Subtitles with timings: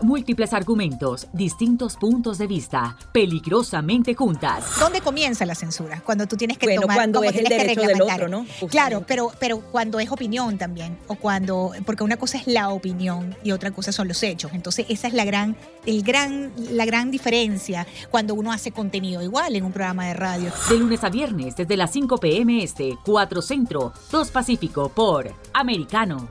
[0.00, 4.64] Múltiples argumentos, distintos puntos de vista, peligrosamente juntas.
[4.78, 6.00] ¿Dónde comienza la censura?
[6.04, 8.46] Cuando tú tienes que bueno, tomar cuando es el derecho del otro, ¿no?
[8.70, 13.36] Claro, pero, pero cuando es opinión también, o cuando, porque una cosa es la opinión
[13.42, 14.52] y otra cosa son los hechos.
[14.54, 15.56] Entonces esa es la gran,
[15.86, 20.52] el gran, la gran diferencia cuando uno hace contenido igual en un programa de radio.
[20.68, 22.62] De lunes a viernes desde las 5 p.m.
[22.62, 26.28] Este, 4 Centro, 2 Pacífico por Americano.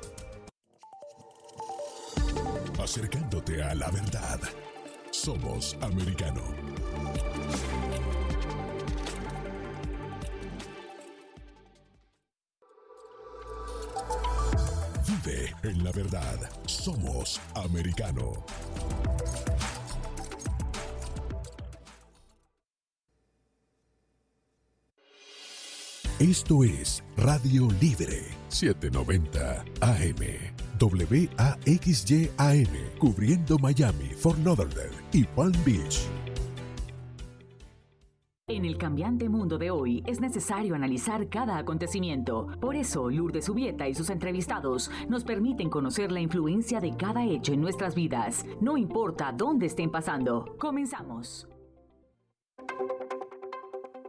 [2.80, 4.40] Acercándote a la verdad.
[5.12, 6.42] Somos americano.
[15.08, 16.50] Vive en la verdad.
[16.66, 18.46] Somos americano.
[26.20, 30.67] Esto es Radio Libre 790 AM.
[30.86, 32.68] WAXYAM,
[33.00, 36.08] cubriendo Miami, Fort Lauderdale y Palm Beach.
[38.50, 42.48] En el cambiante mundo de hoy es necesario analizar cada acontecimiento.
[42.62, 47.52] Por eso, Lourdes Subieta y sus entrevistados nos permiten conocer la influencia de cada hecho
[47.52, 50.56] en nuestras vidas, no importa dónde estén pasando.
[50.60, 51.50] Comenzamos.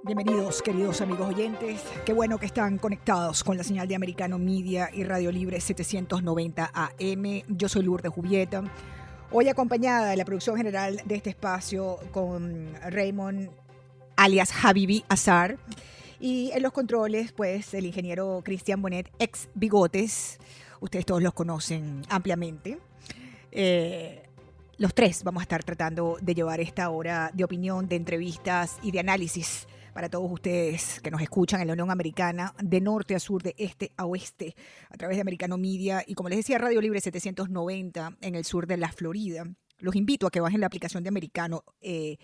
[0.04, 1.82] Bienvenidos, queridos amigos oyentes.
[2.06, 6.70] Qué bueno que están conectados con la señal de Americano Media y Radio Libre 790
[6.72, 7.42] AM.
[7.48, 8.62] Yo soy Lourdes Jubieta.
[9.32, 13.50] Hoy acompañada de la producción general de este espacio con Raymond
[14.16, 15.58] alias Habibi Azar.
[16.20, 20.38] Y en los controles, pues, el ingeniero Cristian Bonet, ex Bigotes.
[20.80, 22.78] Ustedes todos los conocen ampliamente.
[23.50, 24.22] Eh,
[24.76, 28.92] los tres vamos a estar tratando de llevar esta hora de opinión, de entrevistas y
[28.92, 29.66] de análisis
[29.98, 33.56] para todos ustedes que nos escuchan en la Unión Americana, de norte a sur, de
[33.58, 34.54] este a oeste,
[34.90, 38.68] a través de Americano Media y como les decía, Radio Libre 790 en el sur
[38.68, 39.44] de la Florida.
[39.80, 41.64] Los invito a que bajen la aplicación de Americano.
[41.80, 42.18] Eh,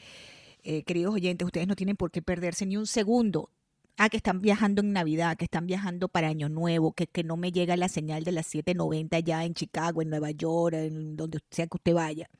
[0.62, 3.50] eh, queridos oyentes, ustedes no tienen por qué perderse ni un segundo.
[3.96, 7.36] Ah, que están viajando en Navidad, que están viajando para Año Nuevo, que, que no
[7.36, 11.40] me llega la señal de las 7.90 ya en Chicago, en Nueva York, en donde
[11.50, 12.30] sea que usted vaya.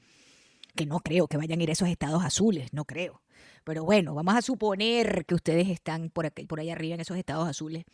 [0.77, 3.24] Que no creo que vayan a ir a esos estados azules, no creo.
[3.65, 7.17] Pero bueno, vamos a suponer que ustedes están por, aquí, por allá arriba en esos
[7.17, 7.85] estados azules.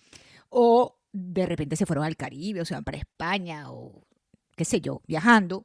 [0.48, 4.02] O de repente se fueron al Caribe, o se van para España, o
[4.56, 5.64] qué sé yo, viajando.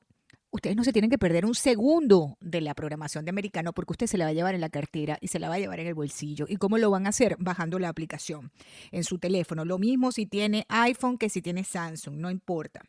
[0.51, 4.07] Ustedes no se tienen que perder un segundo de la programación de americano porque usted
[4.07, 5.87] se la va a llevar en la cartera y se la va a llevar en
[5.87, 6.45] el bolsillo.
[6.47, 7.35] ¿Y cómo lo van a hacer?
[7.39, 8.53] Bajando la aplicación
[8.91, 9.65] en su teléfono.
[9.65, 12.83] Lo mismo si tiene iPhone que si tiene Samsung, no importa.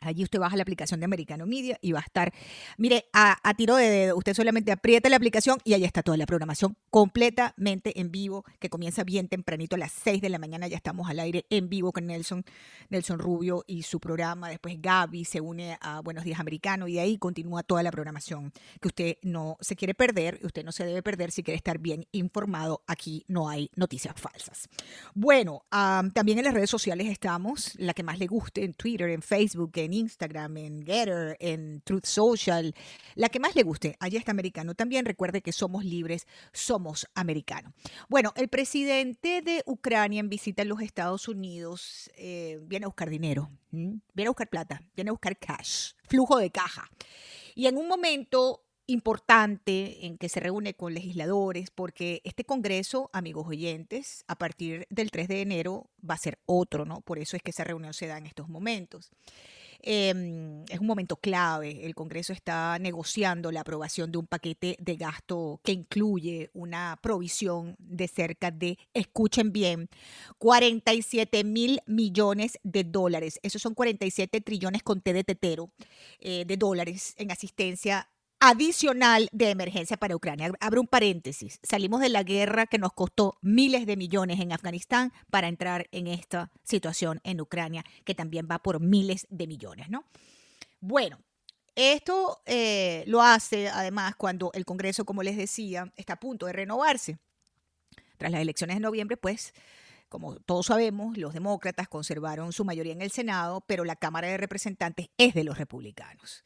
[0.00, 2.32] Allí usted baja la aplicación de Americano Media y va a estar,
[2.76, 4.16] mire, a, tiro de dedo.
[4.16, 8.68] Usted solamente aprieta la aplicación y ahí está toda la programación completamente en vivo, que
[8.68, 10.68] comienza bien tempranito a las 6 de la mañana.
[10.68, 12.44] Ya estamos al aire en vivo con Nelson,
[12.88, 14.48] Nelson Rubio y su programa.
[14.48, 18.52] Después Gaby se une a Buenos Días Americano y de ahí continúa toda la programación
[18.80, 20.40] que usted no se quiere perder.
[20.42, 22.82] Usted no se debe perder si quiere estar bien informado.
[22.86, 24.68] Aquí no hay noticias falsas.
[25.14, 29.22] Bueno, también en las redes sociales estamos, la que más le guste, en Twitter, en
[29.22, 32.74] Facebook, en Instagram, en Getter, en Truth Social,
[33.14, 33.96] la que más le guste.
[34.00, 34.74] Allí está americano.
[34.74, 37.72] También recuerde que somos libres, somos americanos.
[38.08, 43.10] Bueno, el presidente de Ucrania en visita en los Estados Unidos eh, viene a buscar
[43.10, 46.90] dinero, viene a buscar plata, viene a buscar cash, flujo de caja.
[47.54, 53.46] Y en un momento importante en que se reúne con legisladores, porque este Congreso, amigos
[53.46, 57.02] oyentes, a partir del 3 de enero va a ser otro, ¿no?
[57.02, 59.10] Por eso es que esa reunión se da en estos momentos.
[59.80, 61.86] Eh, es un momento clave.
[61.86, 67.76] El Congreso está negociando la aprobación de un paquete de gasto que incluye una provisión
[67.78, 69.88] de cerca de, escuchen bien,
[70.38, 73.38] 47 mil millones de dólares.
[73.42, 75.70] Esos son 47 trillones con T de tetero
[76.20, 78.08] eh, de dólares en asistencia
[78.40, 80.52] adicional de emergencia para Ucrania.
[80.60, 81.58] Abro un paréntesis.
[81.62, 86.06] Salimos de la guerra que nos costó miles de millones en Afganistán para entrar en
[86.06, 90.04] esta situación en Ucrania, que también va por miles de millones, ¿no?
[90.80, 91.18] Bueno,
[91.74, 96.52] esto eh, lo hace además cuando el Congreso, como les decía, está a punto de
[96.52, 97.18] renovarse.
[98.16, 99.54] Tras las elecciones de noviembre, pues
[100.08, 104.38] como todos sabemos, los demócratas conservaron su mayoría en el Senado, pero la Cámara de
[104.38, 106.42] Representantes es de los republicanos.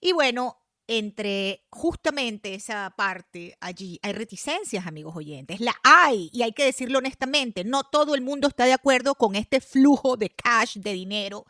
[0.00, 5.60] Y bueno, entre justamente esa parte allí hay reticencias, amigos oyentes.
[5.60, 9.34] La hay, y hay que decirlo honestamente, no todo el mundo está de acuerdo con
[9.34, 11.46] este flujo de cash, de dinero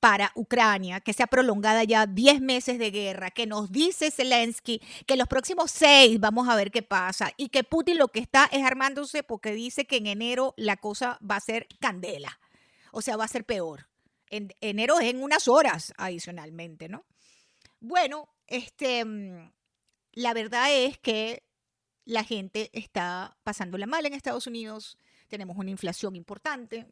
[0.00, 4.82] para Ucrania, que se ha prolongado ya 10 meses de guerra, que nos dice Zelensky
[5.06, 8.48] que los próximos seis vamos a ver qué pasa y que Putin lo que está
[8.50, 12.40] es armándose porque dice que en enero la cosa va a ser candela,
[12.90, 13.86] o sea, va a ser peor.
[14.28, 17.04] En enero es en unas horas adicionalmente, ¿no?
[17.78, 19.50] Bueno, este, mm,
[20.12, 21.42] la verdad es que
[22.04, 24.98] la gente está pasándola mal en Estados Unidos.
[25.28, 26.86] Tenemos una inflación importante.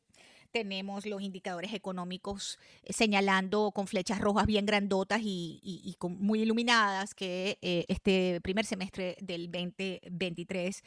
[0.51, 7.59] Tenemos los indicadores económicos eh, señalando con flechas rojas bien grandotas y, muy iluminadas que
[7.63, 10.83] eh, este primer semestre del 2023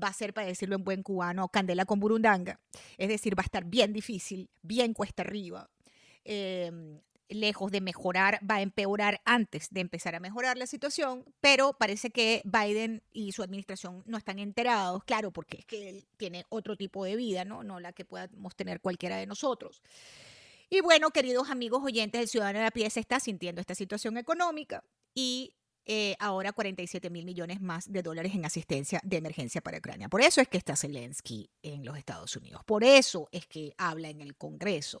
[0.00, 2.60] va a ser, para decirlo en buen cubano, candela con burundanga.
[2.96, 5.68] Es decir, va a estar bien difícil, bien cuesta arriba.
[6.24, 11.74] em, lejos de mejorar, va a empeorar antes de empezar a mejorar la situación, pero
[11.74, 16.44] parece que Biden y su administración no están enterados, claro, porque es que él tiene
[16.48, 17.62] otro tipo de vida, ¿no?
[17.62, 19.82] No la que podamos tener cualquiera de nosotros.
[20.70, 24.18] Y bueno, queridos amigos oyentes, el ciudadano de a pie se está sintiendo esta situación
[24.18, 24.84] económica
[25.14, 25.54] y
[25.90, 30.10] eh, ahora 47 mil millones más de dólares en asistencia de emergencia para Ucrania.
[30.10, 32.62] Por eso es que está Zelensky en los Estados Unidos.
[32.66, 35.00] Por eso es que habla en el Congreso.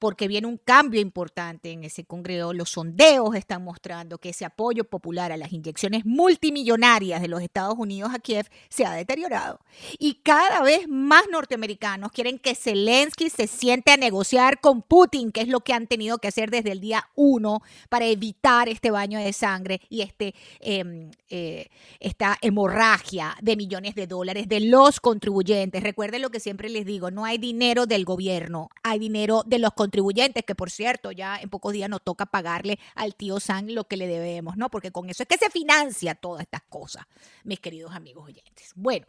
[0.00, 2.52] Porque viene un cambio importante en ese Congreso.
[2.52, 7.76] Los sondeos están mostrando que ese apoyo popular a las inyecciones multimillonarias de los Estados
[7.78, 9.60] Unidos a Kiev se ha deteriorado.
[9.96, 15.42] Y cada vez más norteamericanos quieren que Zelensky se siente a negociar con Putin, que
[15.42, 19.20] es lo que han tenido que hacer desde el día uno para evitar este baño
[19.20, 20.15] de sangre y este,
[20.60, 21.68] em, eh,
[22.00, 25.82] esta hemorragia de millones de dólares de los contribuyentes.
[25.82, 29.72] Recuerden lo que siempre les digo, no hay dinero del gobierno, hay dinero de los
[29.72, 33.84] contribuyentes, que por cierto, ya en pocos días nos toca pagarle al tío San lo
[33.84, 34.70] que le debemos, ¿no?
[34.70, 37.04] Porque con eso es que se financia todas estas cosas,
[37.44, 38.72] mis queridos amigos oyentes.
[38.74, 39.06] Bueno,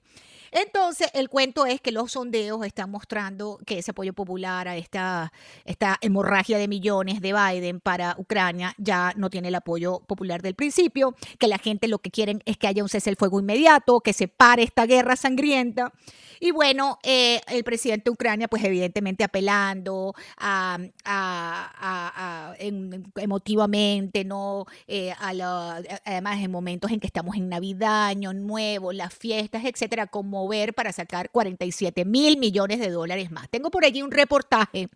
[0.51, 5.31] entonces el cuento es que los sondeos están mostrando que ese apoyo popular a esta,
[5.65, 10.55] esta hemorragia de millones de Biden para Ucrania ya no tiene el apoyo popular del
[10.55, 10.96] principio,
[11.39, 14.13] que la gente lo que quieren es que haya un cese el fuego inmediato, que
[14.13, 15.93] se pare esta guerra sangrienta.
[16.39, 23.11] Y bueno, eh, el presidente de Ucrania, pues evidentemente apelando a, a- a- a- en-
[23.15, 24.65] emotivamente, ¿no?
[24.87, 30.73] Eh, además, en momentos en que estamos en Navidad, Año Nuevo, las fiestas, etcétera, conmover
[30.75, 33.49] para sacar 47 mil millones de dólares más.
[33.49, 34.89] Tengo por allí un reportaje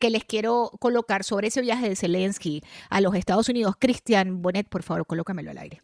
[0.00, 3.74] que les quiero colocar sobre ese viaje de Zelensky a los Estados Unidos.
[3.78, 5.80] Cristian Bonet, por favor, colócamelo aire.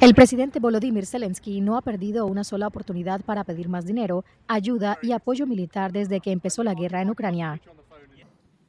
[0.00, 4.98] El presidente Volodymyr Zelensky no ha perdido una sola oportunidad para pedir más dinero, ayuda
[5.02, 7.60] y apoyo militar desde que empezó la guerra en Ucrania,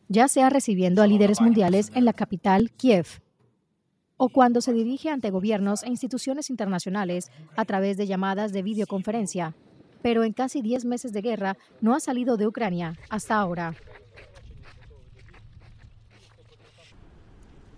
[0.10, 3.22] ya sea recibiendo a líderes mundiales en la capital, Kiev,
[4.18, 9.56] o cuando se dirige ante gobiernos e instituciones internacionales a través de llamadas de videoconferencia.
[10.02, 13.74] Pero en casi 10 meses de guerra no ha salido de Ucrania hasta ahora.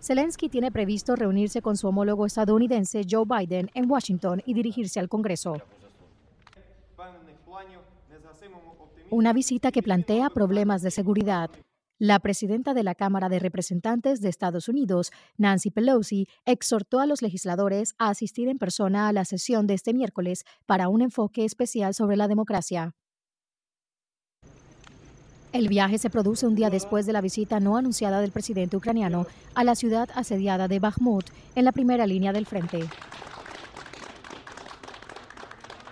[0.04, 5.08] Zelensky tiene previsto reunirse con su homólogo estadounidense Joe Biden en Washington y dirigirse al
[5.08, 5.62] Congreso.
[9.10, 11.50] Una visita que plantea problemas de seguridad.
[12.00, 17.22] La presidenta de la Cámara de Representantes de Estados Unidos, Nancy Pelosi, exhortó a los
[17.22, 21.94] legisladores a asistir en persona a la sesión de este miércoles para un enfoque especial
[21.94, 22.94] sobre la democracia.
[25.54, 29.28] El viaje se produce un día después de la visita no anunciada del presidente ucraniano
[29.54, 32.90] a la ciudad asediada de Bakhmut, en la primera línea del frente.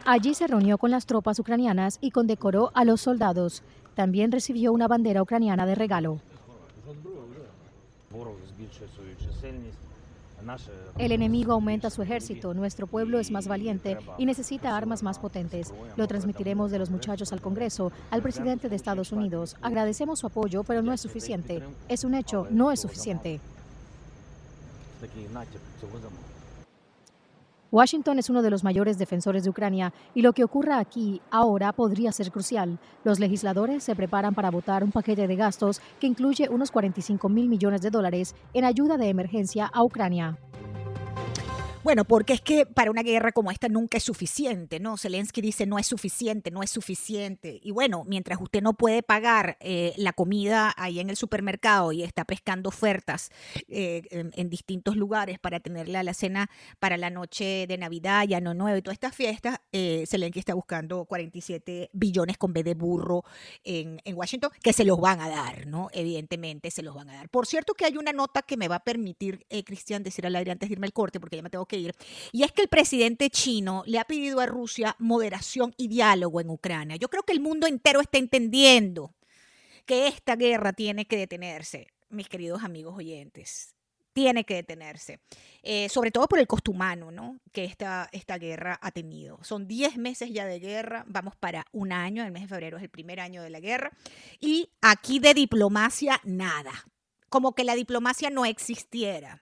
[0.04, 3.62] Allí se reunió con las tropas ucranianas y condecoró a los soldados.
[3.94, 6.20] También recibió una bandera ucraniana de regalo.
[10.98, 15.74] El enemigo aumenta su ejército, nuestro pueblo es más valiente y necesita armas más potentes.
[15.96, 19.56] Lo transmitiremos de los muchachos al Congreso, al presidente de Estados Unidos.
[19.62, 21.64] Agradecemos su apoyo, pero no es suficiente.
[21.88, 23.40] Es un hecho, no es suficiente.
[27.72, 31.72] Washington es uno de los mayores defensores de Ucrania y lo que ocurra aquí ahora
[31.72, 32.80] podría ser crucial.
[33.06, 37.48] Los legisladores se preparan para votar un paquete de gastos que incluye unos 45 mil
[37.48, 40.38] millones de dólares en ayuda de emergencia a Ucrania.
[41.84, 44.98] Bueno, porque es que para una guerra como esta nunca es suficiente, ¿no?
[44.98, 47.60] Zelensky dice no es suficiente, no es suficiente.
[47.64, 52.04] Y bueno, mientras usted no puede pagar eh, la comida ahí en el supermercado y
[52.04, 53.32] está pescando ofertas
[53.68, 58.36] eh, en, distintos lugares para tenerla a la cena para la noche de Navidad y
[58.36, 62.76] Año Nuevo y todas estas fiestas, eh, Zelensky está buscando 47 billones con B de
[62.76, 63.24] burro
[63.64, 65.90] en, en Washington, que se los van a dar, ¿no?
[65.94, 67.30] Evidentemente se los van a dar.
[67.30, 70.36] Por cierto que hay una nota que me va a permitir, eh, Cristian, decir al
[70.36, 71.96] aire antes de irme al corte, porque ya me tengo que ir,
[72.32, 76.50] y es que el presidente chino le ha pedido a Rusia moderación y diálogo en
[76.50, 76.96] Ucrania.
[76.96, 79.14] Yo creo que el mundo entero está entendiendo
[79.86, 83.76] que esta guerra tiene que detenerse, mis queridos amigos oyentes.
[84.14, 85.22] Tiene que detenerse,
[85.64, 87.40] eh, sobre todo por el costo humano ¿no?
[87.54, 89.42] que esta, esta guerra ha tenido.
[89.42, 92.84] Son 10 meses ya de guerra, vamos para un año, el mes de febrero es
[92.84, 93.94] el primer año de la guerra,
[94.42, 96.74] y aquí de diplomacia nada
[97.32, 99.42] como que la diplomacia no existiera.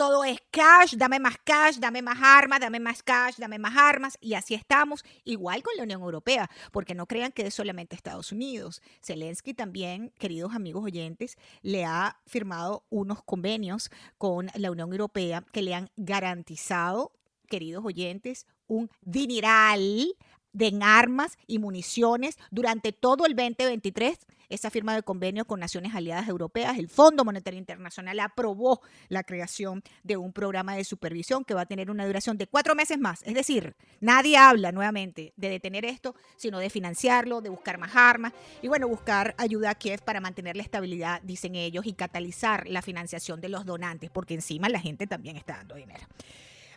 [0.00, 4.16] Todo es cash, dame más cash, dame más armas, dame más cash, dame más armas.
[4.22, 8.32] Y así estamos, igual con la Unión Europea, porque no crean que es solamente Estados
[8.32, 8.80] Unidos.
[9.02, 15.60] Zelensky también, queridos amigos oyentes, le ha firmado unos convenios con la Unión Europea que
[15.60, 17.12] le han garantizado,
[17.50, 20.16] queridos oyentes, un dineral
[20.52, 24.18] de armas y municiones durante todo el 2023
[24.50, 29.82] esa firma de convenio con naciones aliadas europeas, el Fondo Monetario Internacional aprobó la creación
[30.02, 33.22] de un programa de supervisión que va a tener una duración de cuatro meses más.
[33.22, 38.32] Es decir, nadie habla nuevamente de detener esto, sino de financiarlo, de buscar más armas
[38.60, 42.82] y bueno, buscar ayuda a Kiev para mantener la estabilidad, dicen ellos, y catalizar la
[42.82, 46.04] financiación de los donantes, porque encima la gente también está dando dinero.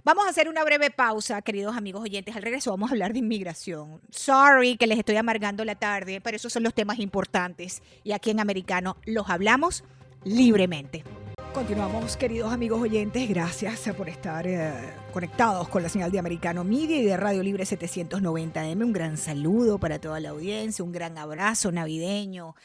[0.05, 2.35] Vamos a hacer una breve pausa, queridos amigos oyentes.
[2.35, 4.01] Al regreso vamos a hablar de inmigración.
[4.09, 7.81] Sorry que les estoy amargando la tarde, pero esos son los temas importantes.
[8.03, 9.85] Y aquí en Americano los hablamos
[10.25, 11.05] libremente.
[11.53, 13.29] Continuamos, queridos amigos oyentes.
[13.29, 14.73] Gracias por estar eh,
[15.13, 18.83] conectados con la señal de Americano Media y de Radio Libre 790M.
[18.83, 22.55] Un gran saludo para toda la audiencia, un gran abrazo navideño.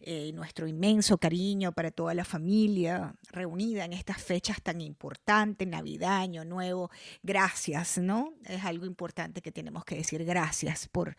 [0.00, 6.18] Eh, nuestro inmenso cariño para toda la familia reunida en estas fechas tan importantes, Navidad,
[6.18, 6.90] Año Nuevo.
[7.22, 8.34] Gracias, ¿no?
[8.44, 11.16] Es algo importante que tenemos que decir gracias por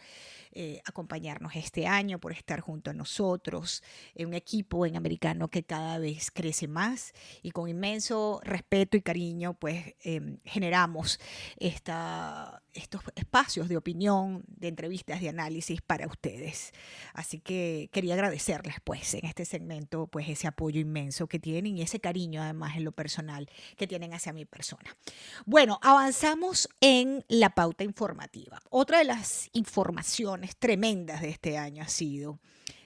[0.59, 3.83] eh, acompañarnos este año, por estar junto a nosotros,
[4.15, 9.53] un equipo en americano que cada vez crece más y con inmenso respeto y cariño,
[9.53, 11.19] pues em, generamos
[11.57, 16.71] esta, estos espacios de opinión, de entrevistas, de análisis para ustedes.
[17.13, 21.83] Así que quería agradecerles, pues, en este segmento, pues, ese apoyo inmenso que tienen y
[21.83, 24.97] ese cariño, además, en lo personal que tienen hacia mi persona.
[25.45, 28.59] Bueno, avanzamos en la pauta informativa.
[28.71, 32.39] Otra de las informaciones tremendas de este año ha sido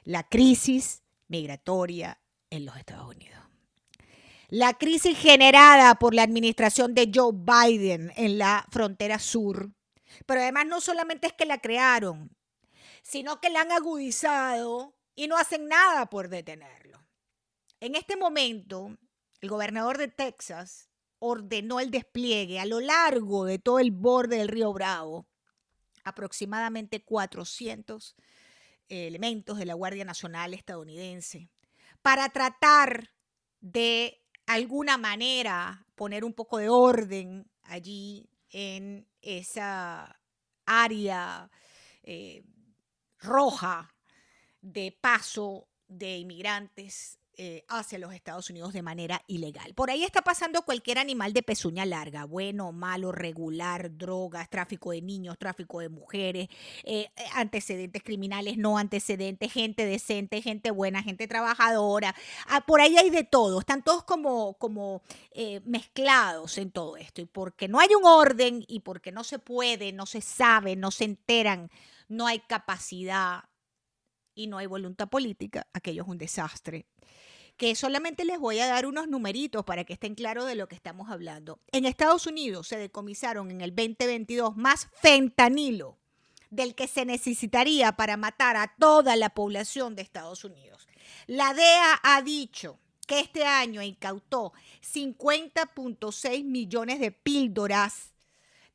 [0.03, 3.39] la crisis migratoria en los Estados Unidos.
[4.49, 9.71] La crisis generada por la administración de Joe Biden en la frontera sur.
[10.25, 12.35] Pero además no solamente es que la crearon,
[13.01, 17.01] sino que la han agudizado y no hacen nada por detenerlo.
[17.79, 18.97] En este momento,
[19.39, 20.89] el gobernador de Texas
[21.19, 25.27] ordenó el despliegue a lo largo de todo el borde del río Bravo
[26.03, 28.15] aproximadamente 400
[28.89, 31.49] eh, elementos de la Guardia Nacional estadounidense
[32.01, 33.11] para tratar
[33.59, 40.19] de alguna manera poner un poco de orden allí en esa
[40.65, 41.49] área
[42.03, 42.43] eh,
[43.19, 43.93] roja
[44.61, 49.73] de paso de inmigrantes eh, hacia los Estados Unidos de manera ilegal.
[49.73, 55.01] Por ahí está pasando cualquier animal de pezuña larga, bueno, malo, regular, drogas, tráfico de
[55.01, 56.49] niños, tráfico de mujeres,
[56.83, 62.13] eh, eh, antecedentes criminales, no antecedentes, gente decente, gente buena, gente trabajadora.
[62.47, 65.01] Ah, por ahí hay de todo, están todos como, como
[65.63, 67.21] mezclados en todo esto.
[67.21, 70.91] Y porque no hay un orden y porque no se puede, no se sabe, no
[70.91, 71.71] se enteran,
[72.09, 73.45] no hay capacidad
[74.35, 76.85] y no hay voluntad política, aquello es un desastre
[77.57, 80.73] que solamente les voy a dar unos numeritos para que estén claros de lo que
[80.73, 81.59] estamos hablando.
[81.71, 85.97] En Estados Unidos se decomisaron en el 2022 más fentanilo
[86.49, 90.87] del que se necesitaría para matar a toda la población de Estados Unidos.
[91.27, 98.11] La DEA ha dicho que este año incautó 50.6 millones de píldoras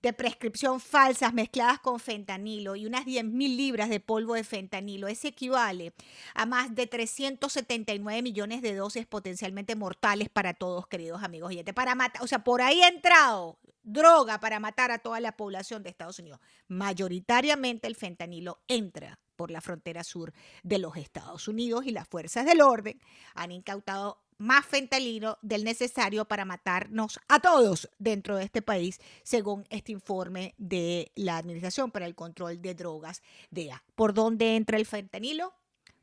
[0.07, 5.09] de prescripción falsas mezcladas con fentanilo y unas 10.000 libras de polvo de fentanilo.
[5.09, 5.95] Eso equivale
[6.35, 12.23] a más de 379 millones de dosis potencialmente mortales para todos, queridos amigos Para matar,
[12.23, 16.21] o sea, por ahí ha entrado droga para matar a toda la población de Estados
[16.21, 16.39] Unidos.
[16.69, 20.33] Mayoritariamente el fentanilo entra por la frontera sur
[20.63, 23.01] de los Estados Unidos y las fuerzas del orden
[23.35, 29.65] han incautado más fentanilo del necesario para matarnos a todos dentro de este país, según
[29.71, 33.83] este informe de la Administración para el Control de Drogas, DEA.
[33.95, 35.55] ¿Por dónde entra el fentanilo?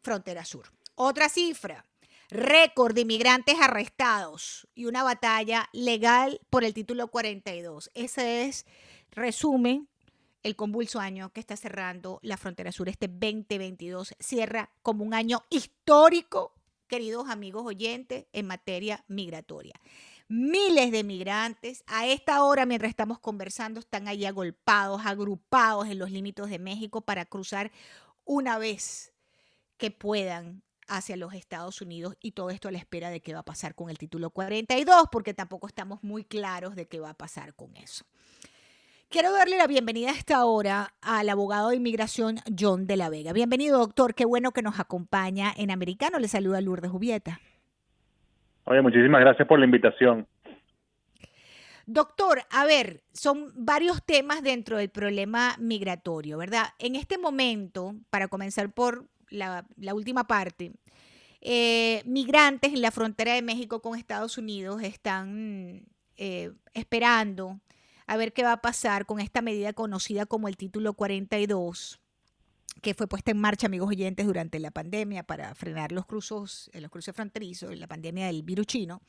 [0.01, 0.71] Frontera Sur.
[0.95, 1.85] Otra cifra,
[2.29, 7.91] récord de inmigrantes arrestados y una batalla legal por el título 42.
[7.93, 8.65] Ese es,
[9.11, 9.87] resumen,
[10.43, 12.89] el convulso año que está cerrando la frontera sur.
[12.89, 16.53] Este 2022 cierra como un año histórico
[16.93, 19.73] queridos amigos oyentes, en materia migratoria.
[20.27, 26.11] Miles de migrantes a esta hora, mientras estamos conversando, están ahí agolpados, agrupados en los
[26.11, 27.71] límites de México para cruzar
[28.25, 29.11] una vez
[29.77, 33.39] que puedan hacia los Estados Unidos y todo esto a la espera de qué va
[33.39, 37.17] a pasar con el título 42, porque tampoco estamos muy claros de qué va a
[37.17, 38.05] pasar con eso.
[39.13, 43.31] Quiero darle la bienvenida a esta hora al abogado de inmigración John de la Vega.
[43.31, 44.15] Bienvenido, doctor.
[44.15, 46.17] Qué bueno que nos acompaña en Americano.
[46.17, 47.39] Le saluda Lourdes Jubieta.
[48.63, 50.27] Oye, muchísimas gracias por la invitación.
[51.85, 56.69] Doctor, a ver, son varios temas dentro del problema migratorio, ¿verdad?
[56.79, 60.71] En este momento, para comenzar por la, última parte,
[61.39, 65.85] eh, migrantes en la frontera de México con Estados Unidos están
[66.17, 67.59] eh, esperando
[68.07, 71.99] a ver qué va a pasar con esta medida conocida como el título 42
[72.81, 76.91] que fue puesta en marcha, amigos oyentes, durante la pandemia para frenar los cruzos, los
[76.91, 79.01] cruces fronterizos, la pandemia del virus chino.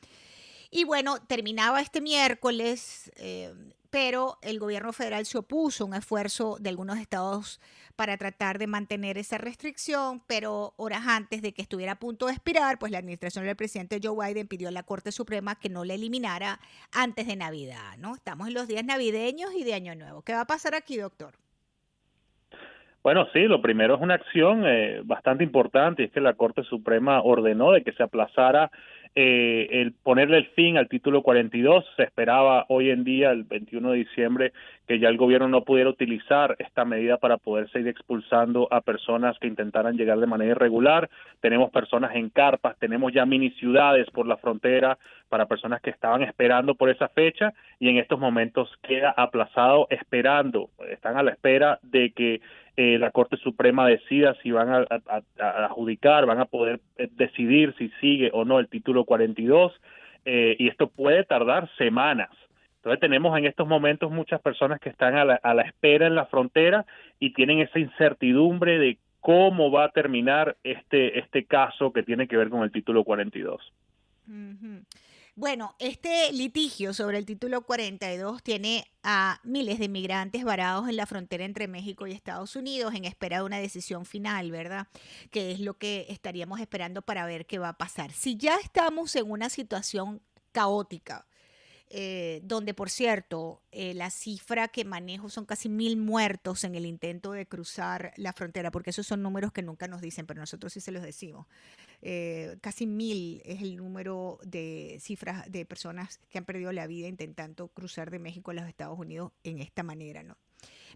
[0.71, 3.53] Y bueno, terminaba este miércoles, eh,
[3.95, 7.61] pero el gobierno federal se opuso a un esfuerzo de algunos estados
[7.95, 12.33] para tratar de mantener esa restricción, pero horas antes de que estuviera a punto de
[12.33, 15.85] expirar, pues la administración del presidente Joe Biden pidió a la Corte Suprema que no
[15.85, 16.59] la eliminara
[16.91, 18.15] antes de Navidad, ¿no?
[18.15, 20.23] Estamos en los días navideños y de Año Nuevo.
[20.23, 21.44] ¿Qué va a pasar aquí, doctor?
[23.05, 27.21] Bueno, sí, lo primero es una acción eh, bastante importante, es que la Corte Suprema
[27.21, 28.71] ordenó de que se aplazara
[29.13, 31.85] eh, el ponerle el fin al título 42.
[31.95, 34.53] Se esperaba hoy en día, el 21 de diciembre,
[34.87, 39.37] que ya el gobierno no pudiera utilizar esta medida para poder seguir expulsando a personas
[39.37, 41.07] que intentaran llegar de manera irregular.
[41.41, 44.97] Tenemos personas en carpas, tenemos ya mini ciudades por la frontera
[45.29, 50.69] para personas que estaban esperando por esa fecha y en estos momentos queda aplazado esperando,
[50.89, 52.41] están a la espera de que
[52.77, 54.85] eh, la Corte Suprema decida si van a,
[55.65, 59.71] adjudicar, van a poder eh, decidir si sigue o no el título 42
[60.25, 62.29] eh, y esto puede tardar semanas.
[62.77, 66.15] Entonces tenemos en estos momentos muchas personas que están a la, a la espera en
[66.15, 66.85] la frontera
[67.19, 72.37] y tienen esa incertidumbre de cómo va a terminar este, este caso que tiene que
[72.37, 73.59] ver con el título 42.
[75.37, 81.05] Bueno, este litigio sobre el título 42 tiene a miles de migrantes varados en la
[81.05, 84.87] frontera entre México y Estados Unidos en espera de una decisión final, ¿verdad?
[85.31, 88.13] Que es lo que estaríamos esperando para ver qué va a pasar.
[88.13, 90.21] Si ya estamos en una situación
[90.53, 91.27] caótica,
[91.89, 96.85] eh, donde por cierto eh, la cifra que manejo son casi mil muertos en el
[96.85, 100.73] intento de cruzar la frontera, porque esos son números que nunca nos dicen, pero nosotros
[100.73, 101.45] sí se los decimos.
[102.01, 107.07] Eh, casi mil es el número de cifras de personas que han perdido la vida
[107.07, 110.37] intentando cruzar de México a los Estados Unidos en esta manera, ¿no?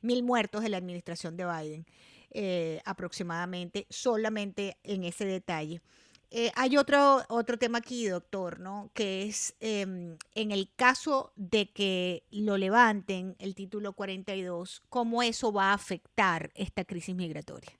[0.01, 1.85] Mil muertos de la administración de Biden,
[2.85, 5.81] aproximadamente, solamente en ese detalle.
[6.31, 8.91] Eh, hay otro, otro tema aquí, doctor, ¿no?
[8.93, 15.51] Que es em, en el caso de que lo levanten el título 42, ¿cómo eso
[15.51, 17.71] va a afectar esta crisis migratoria?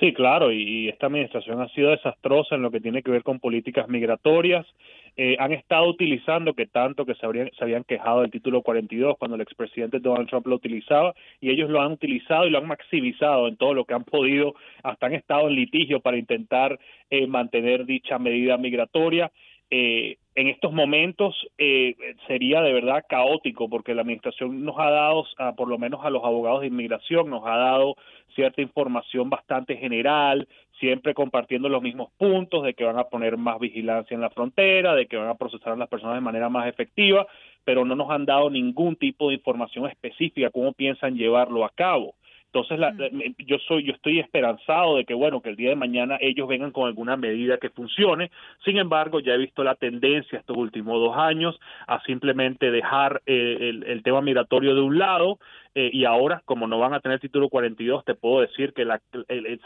[0.00, 3.38] Sí, claro, y esta administración ha sido desastrosa en lo que tiene que ver con
[3.38, 4.66] políticas migratorias.
[5.16, 9.36] Eh, han estado utilizando que tanto que se, se habían quejado del título 42 cuando
[9.36, 13.46] el expresidente Donald Trump lo utilizaba y ellos lo han utilizado y lo han maximizado
[13.46, 17.86] en todo lo que han podido, hasta han estado en litigio para intentar eh, mantener
[17.86, 19.30] dicha medida migratoria.
[19.76, 21.96] Eh, en estos momentos eh,
[22.28, 26.22] sería de verdad caótico porque la administración nos ha dado, por lo menos a los
[26.22, 27.96] abogados de inmigración, nos ha dado
[28.36, 30.46] cierta información bastante general,
[30.78, 34.94] siempre compartiendo los mismos puntos de que van a poner más vigilancia en la frontera,
[34.94, 37.26] de que van a procesar a las personas de manera más efectiva,
[37.64, 42.14] pero no nos han dado ningún tipo de información específica cómo piensan llevarlo a cabo.
[42.54, 42.94] Entonces, la,
[43.38, 46.70] yo soy, yo estoy esperanzado de que, bueno, que el día de mañana ellos vengan
[46.70, 48.30] con alguna medida que funcione.
[48.64, 53.72] Sin embargo, ya he visto la tendencia estos últimos dos años a simplemente dejar eh,
[53.84, 55.40] el, tema migratorio de un lado
[55.74, 59.00] eh, y ahora, como no van a tener título 42, te puedo decir que la,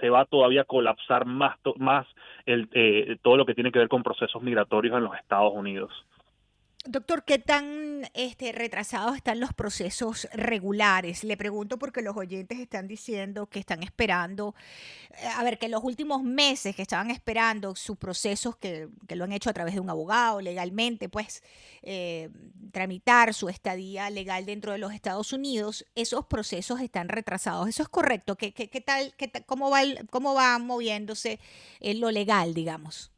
[0.01, 2.07] se va todavía a colapsar más, más
[2.47, 5.93] el, eh, todo lo que tiene que ver con procesos migratorios en los Estados Unidos.
[6.91, 11.23] Doctor, ¿qué tan este, retrasados están los procesos regulares?
[11.23, 14.55] Le pregunto porque los oyentes están diciendo que están esperando,
[15.11, 19.33] eh, a ver, que los últimos meses que estaban esperando sus procesos, que, lo han
[19.33, 21.43] hecho a través de un abogado legalmente, pues
[21.83, 22.31] eh,
[22.73, 27.69] tramitar su estadía legal dentro de los Estados Unidos, esos procesos están retrasados.
[27.69, 28.37] ¿Eso es correcto?
[28.37, 31.39] ¿Qué, qué, qué tal, qué, cómo, va, ¿Cómo va moviéndose
[31.83, 33.13] lo legal, digamos?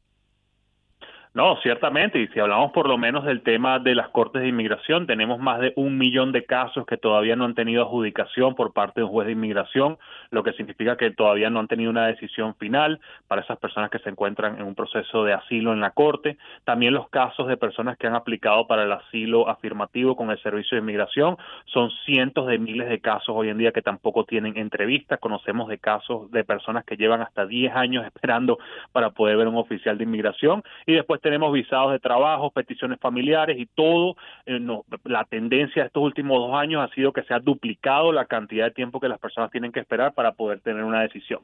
[1.32, 5.06] No, ciertamente, y si hablamos por lo menos del tema de las cortes de inmigración,
[5.06, 9.00] tenemos más de un millón de casos que todavía no han tenido adjudicación por parte
[9.00, 9.96] de un juez de inmigración,
[10.32, 14.00] lo que significa que todavía no han tenido una decisión final para esas personas que
[14.00, 16.36] se encuentran en un proceso de asilo en la corte.
[16.64, 20.74] También los casos de personas que han aplicado para el asilo afirmativo con el servicio
[20.74, 25.20] de inmigración son cientos de miles de casos hoy en día que tampoco tienen entrevistas.
[25.20, 28.58] Conocemos de casos de personas que llevan hasta 10 años esperando
[28.90, 33.58] para poder ver un oficial de inmigración y después tenemos visados de trabajo, peticiones familiares
[33.58, 34.16] y todo.
[34.46, 34.60] Eh,
[35.04, 38.66] la tendencia de estos últimos dos años ha sido que se ha duplicado la cantidad
[38.66, 41.40] de tiempo que las personas tienen que esperar para poder tener una decisión.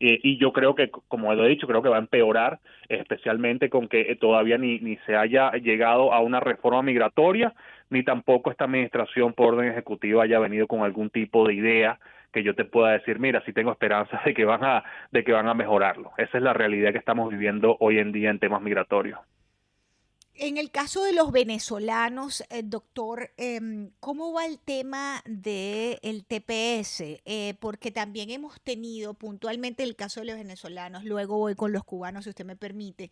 [0.00, 3.68] Eh, y yo creo que, como lo he dicho, creo que va a empeorar, especialmente
[3.68, 7.52] con que todavía ni, ni se haya llegado a una reforma migratoria,
[7.90, 11.98] ni tampoco esta administración por orden ejecutiva haya venido con algún tipo de idea
[12.32, 15.32] que yo te pueda decir, mira, sí tengo esperanza de que van a de que
[15.32, 16.12] van a mejorarlo.
[16.18, 19.18] Esa es la realidad que estamos viviendo hoy en día en temas migratorios.
[20.40, 26.24] En el caso de los venezolanos, eh, doctor, em, ¿cómo va el tema del el
[26.26, 27.20] TPS?
[27.24, 31.82] Eh, porque también hemos tenido puntualmente el caso de los venezolanos, luego voy con los
[31.82, 33.10] cubanos, si usted me permite.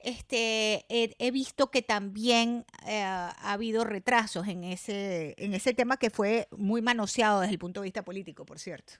[0.00, 6.10] Este, he visto que también eh, ha habido retrasos en ese, en ese tema que
[6.10, 8.94] fue muy manoseado desde el punto de vista político, por cierto.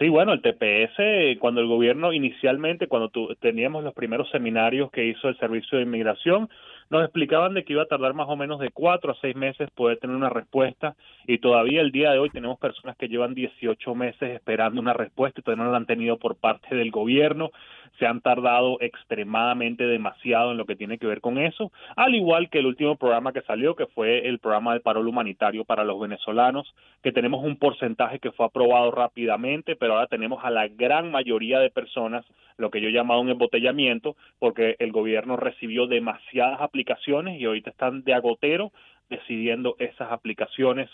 [0.00, 5.28] Sí, bueno, el TPS, cuando el gobierno inicialmente, cuando teníamos los primeros seminarios que hizo
[5.28, 6.48] el Servicio de Inmigración,
[6.88, 9.70] nos explicaban de que iba a tardar más o menos de cuatro a seis meses
[9.72, 13.94] poder tener una respuesta y todavía el día de hoy tenemos personas que llevan 18
[13.94, 17.50] meses esperando una respuesta y todavía no la han tenido por parte del gobierno.
[17.98, 22.48] Se han tardado extremadamente demasiado en lo que tiene que ver con eso, al igual
[22.48, 26.00] que el último programa que salió, que fue el programa de parol humanitario para los
[26.00, 31.10] venezolanos, que tenemos un porcentaje que fue aprobado rápidamente, pero ahora tenemos a la gran
[31.10, 32.24] mayoría de personas
[32.56, 37.70] lo que yo he llamado un embotellamiento, porque el gobierno recibió demasiadas aplicaciones y ahorita
[37.70, 38.72] están de agotero
[39.10, 40.88] decidiendo esas aplicaciones.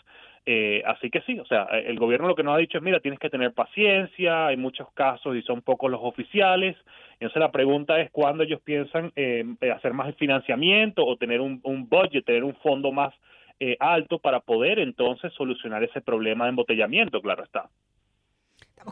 [0.45, 3.01] Eh, así que sí, o sea, el gobierno lo que nos ha dicho es, mira,
[3.01, 6.77] tienes que tener paciencia, hay muchos casos y son pocos los oficiales.
[7.15, 11.89] Entonces la pregunta es cuándo ellos piensan eh, hacer más financiamiento o tener un, un
[11.89, 13.15] budget, tener un fondo más
[13.61, 17.69] eh, alto para poder entonces solucionar ese problema de embotellamiento, claro está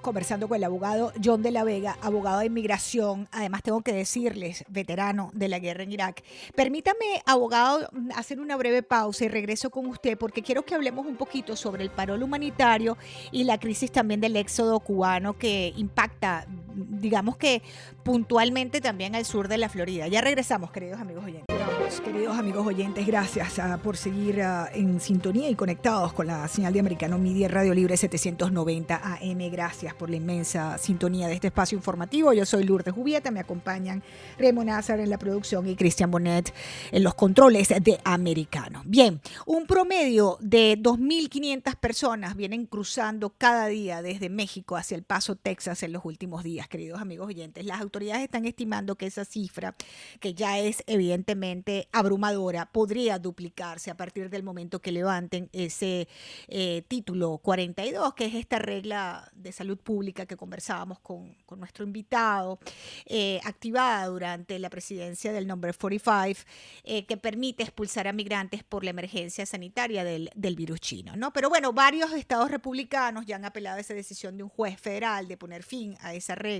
[0.02, 3.28] conversando con el abogado John de la Vega, abogado de inmigración.
[3.32, 6.22] Además, tengo que decirles, veterano de la guerra en Irak.
[6.54, 11.16] Permítame, abogado, hacer una breve pausa y regreso con usted porque quiero que hablemos un
[11.16, 12.96] poquito sobre el parol humanitario
[13.32, 17.62] y la crisis también del éxodo cubano que impacta, digamos que
[18.02, 20.08] puntualmente también al sur de la Florida.
[20.08, 22.00] Ya regresamos, queridos amigos oyentes.
[22.04, 26.72] queridos amigos oyentes, gracias ah, por seguir ah, en sintonía y conectados con la señal
[26.72, 29.50] de Americano Media Radio Libre 790 AM.
[29.50, 32.32] Gracias por la inmensa sintonía de este espacio informativo.
[32.32, 34.02] Yo soy Lourdes Jubieta, me acompañan
[34.38, 36.52] Remo Nazar en la producción y Cristian Bonet
[36.92, 38.82] en los controles de Americano.
[38.84, 45.36] Bien, un promedio de 2.500 personas vienen cruzando cada día desde México hacia El Paso,
[45.36, 47.64] Texas en los últimos días, queridos amigos oyentes.
[47.64, 49.74] Las autoridades están estimando que esa cifra,
[50.20, 56.08] que ya es evidentemente abrumadora, podría duplicarse a partir del momento que levanten ese
[56.48, 62.58] eh, título 42, que es esta regla de salud pública que conversábamos con, nuestro invitado,
[63.06, 66.40] eh, activada durante la presidencia del Number 45,
[66.82, 71.16] eh, que permite expulsar a migrantes por la emergencia sanitaria del, virus chino.
[71.16, 71.32] ¿no?
[71.32, 75.28] Pero bueno, varios estados republicanos ya han apelado a esa decisión de un juez federal
[75.28, 76.53] de poner fin a esa regla.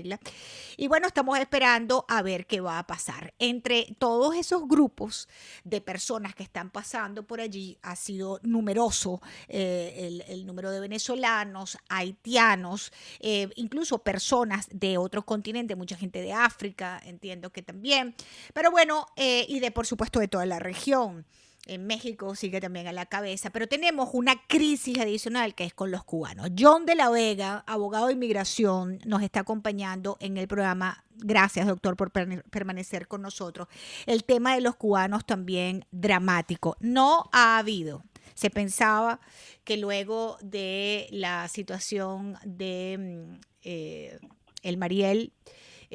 [0.77, 3.33] Y bueno, estamos esperando a ver qué va a pasar.
[3.39, 5.27] Entre todos esos grupos
[5.63, 11.77] de personas que están pasando por allí, ha sido numeroso eh, el, número de venezolanos,
[11.89, 18.15] haitianos, eh, incluso personas de otros continentes, mucha gente de África, entiendo que también.
[18.53, 21.25] Pero bueno, eh, y de por supuesto de toda la región
[21.65, 25.91] en México sigue también a la cabeza, pero tenemos una crisis adicional que es con
[25.91, 26.51] los cubanos.
[26.57, 31.03] John de la Vega, abogado de inmigración, nos está acompañando en el programa.
[31.17, 33.67] Gracias, doctor, por permanecer con nosotros.
[34.05, 36.77] El tema de los cubanos también dramático.
[36.79, 38.03] No ha habido.
[38.35, 39.19] Se pensaba
[39.63, 44.19] que luego de la situación de mm, eh,
[44.61, 45.31] el Mariel,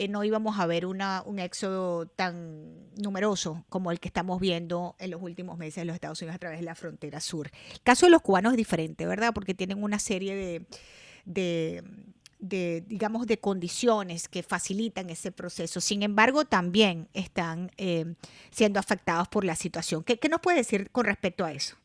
[0.01, 5.11] eh, no íbamos a ver un éxodo tan numeroso como el que estamos viendo en
[5.11, 7.51] los últimos meses en los Estados Unidos a través de la frontera sur.
[7.71, 9.35] El caso de los cubanos es diferente, ¿verdad?
[9.35, 10.65] Porque tienen una serie
[11.27, 11.85] de,
[12.87, 15.83] digamos, de condiciones que facilitan ese proceso.
[15.83, 18.15] Sin embargo, también están eh,
[18.51, 20.03] siendo afectados por la situación.
[20.03, 21.77] ¿Qué, ¿Qué nos puede decir con respecto a eso?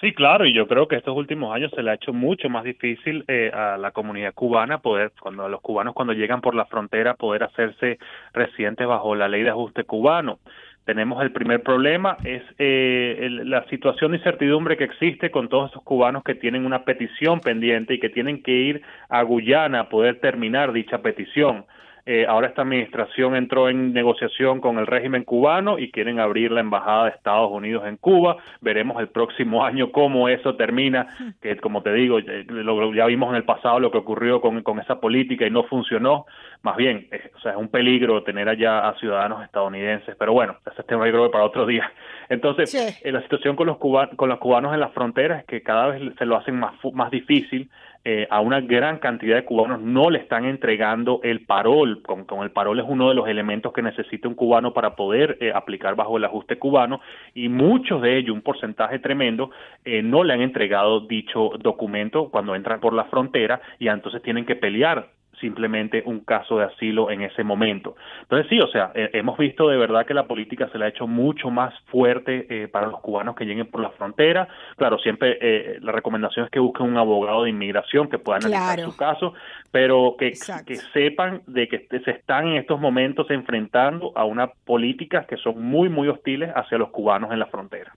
[0.00, 2.62] Sí, claro, y yo creo que estos últimos años se le ha hecho mucho más
[2.62, 7.14] difícil eh, a la comunidad cubana poder, cuando los cubanos cuando llegan por la frontera,
[7.14, 7.98] poder hacerse
[8.32, 10.38] residentes bajo la ley de ajuste cubano.
[10.84, 15.82] Tenemos el primer problema, es eh, la situación de incertidumbre que existe con todos esos
[15.82, 20.20] cubanos que tienen una petición pendiente y que tienen que ir a Guyana a poder
[20.20, 21.66] terminar dicha petición.
[22.10, 26.60] Eh, ahora esta administración entró en negociación con el régimen cubano y quieren abrir la
[26.60, 28.38] embajada de Estados Unidos en Cuba.
[28.62, 33.44] Veremos el próximo año cómo eso termina, que como te digo, ya vimos en el
[33.44, 36.24] pasado lo que ocurrió con, con esa política y no funcionó.
[36.62, 40.82] Más bien, o sea, es un peligro tener allá a ciudadanos estadounidenses, pero bueno, ese
[40.84, 41.92] tema yo creo para otro día.
[42.30, 45.62] Entonces, eh, la situación con los, cubanos, con los cubanos en las fronteras es que
[45.62, 47.68] cada vez se lo hacen más, más difícil
[48.10, 52.00] eh, a una gran cantidad de cubanos no le están entregando el parol.
[52.00, 55.52] Con, el parol es uno de los elementos que necesita un cubano para poder eh,
[55.54, 57.02] aplicar bajo el ajuste cubano
[57.34, 59.50] y muchos de ellos, un porcentaje tremendo,
[59.84, 64.46] eh, no le han entregado dicho documento cuando entran por la frontera y entonces tienen
[64.46, 67.96] que pelear simplemente un caso de asilo en ese momento.
[68.22, 70.88] Entonces sí, o sea, eh, hemos visto de verdad que la política se le ha
[70.88, 74.48] hecho mucho más fuerte eh, para los cubanos que lleguen por la frontera.
[74.76, 78.80] Claro, siempre eh, la recomendación es que busquen un abogado de inmigración que pueda analizar
[78.80, 79.34] su caso,
[79.70, 80.32] pero que,
[80.66, 85.62] que sepan de que se están en estos momentos enfrentando a unas políticas que son
[85.62, 87.92] muy, muy hostiles hacia los cubanos en la frontera.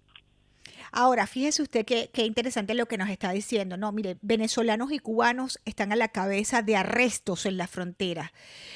[0.91, 3.77] Ahora, fíjese usted qué, interesante lo que nos está diciendo.
[3.77, 8.33] No, mire, venezolanos y cubanos están a la cabeza de arrestos en la frontera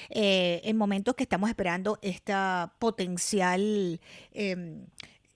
[0.09, 3.99] eh, en momentos que estamos esperando esta potencial...
[4.31, 4.85] Em,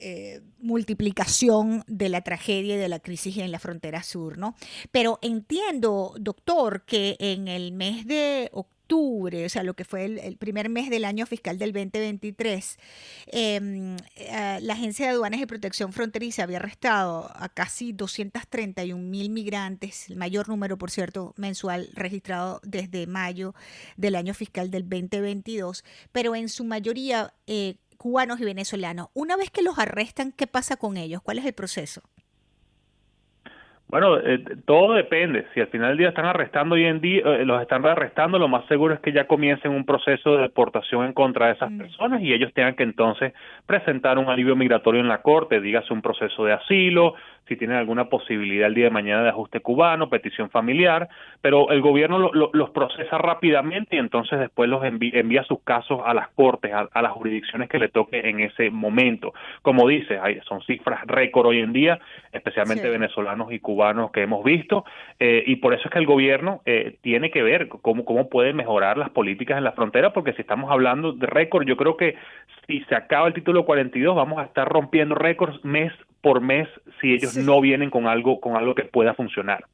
[0.01, 4.55] eh, multiplicación de la tragedia y de la crisis en la frontera sur, ¿no?
[4.91, 10.37] Pero entiendo, doctor, que en el mes de octubre, o sea, lo que fue el,
[10.37, 12.77] primer mes del año fiscal del 2023,
[13.27, 19.29] em, eh, la Agencia de Aduanas y Protección Fronteriza había arrestado a casi 231 mil
[19.29, 23.53] migrantes, el mayor número, por cierto, mensual registrado desde mayo
[23.97, 29.09] del año fiscal del 2022, pero en su mayoría eh, cubanos y venezolanos.
[29.13, 31.21] Una vez que los arrestan, ¿qué pasa con ellos?
[31.21, 32.01] ¿Cuál es el proceso?
[33.89, 35.47] Bueno, eh, todo depende.
[35.53, 38.47] Si al final del día están arrestando hoy en día, eh, los están arrestando, lo
[38.47, 41.77] más seguro es que ya comiencen un proceso de deportación en contra de esas mm.
[41.79, 43.33] personas y ellos tengan que entonces
[43.65, 47.15] presentar un alivio migratorio en la corte, dígase un proceso de asilo,
[47.49, 51.09] si tienen alguna posibilidad el día de mañana de ajuste cubano, petición familiar,
[51.41, 56.29] pero el gobierno los procesa rápidamente y entonces después los envía, sus casos a las
[56.29, 59.33] cortes, a, las jurisdicciones que le toque en ese momento.
[59.63, 61.99] Como dice, hay, son cifras récord hoy en día,
[62.31, 64.85] especialmente venezolanos y cubanos que hemos visto,
[65.19, 68.53] eh, y por eso es que el gobierno eh, tiene que ver cómo, cómo puede
[68.53, 72.15] mejorar las políticas en la frontera, porque si estamos hablando de récord, yo creo que
[72.67, 76.67] si se acaba el título 42, vamos a estar rompiendo récords mes por mes
[76.99, 79.65] si ellos no vienen con algo, con algo que pueda funcionar.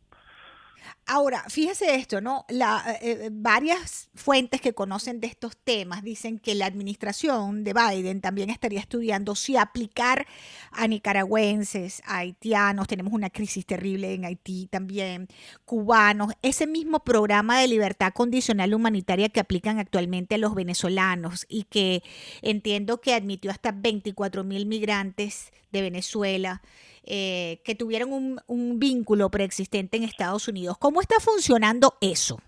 [1.08, 2.46] Ahora, fíjese esto, ¿no?
[2.50, 7.74] La, eh, eh, varias fuentes que conocen de estos temas dicen que la administración de
[7.74, 10.26] Biden también estaría estudiando si aplicar
[10.72, 15.28] a nicaragüenses, a haitianos, tenemos una crisis terrible en Haití también,
[15.64, 21.66] cubanos, ese mismo programa de libertad condicional humanitaria que aplican actualmente a los venezolanos y
[21.66, 22.02] que
[22.42, 26.62] entiendo que admitió hasta 24 mil migrantes de Venezuela.
[27.08, 30.76] Eh, que tuvieron un, un, vínculo preexistente en Estados Unidos.
[30.80, 32.40] ¿Cómo está funcionando eso?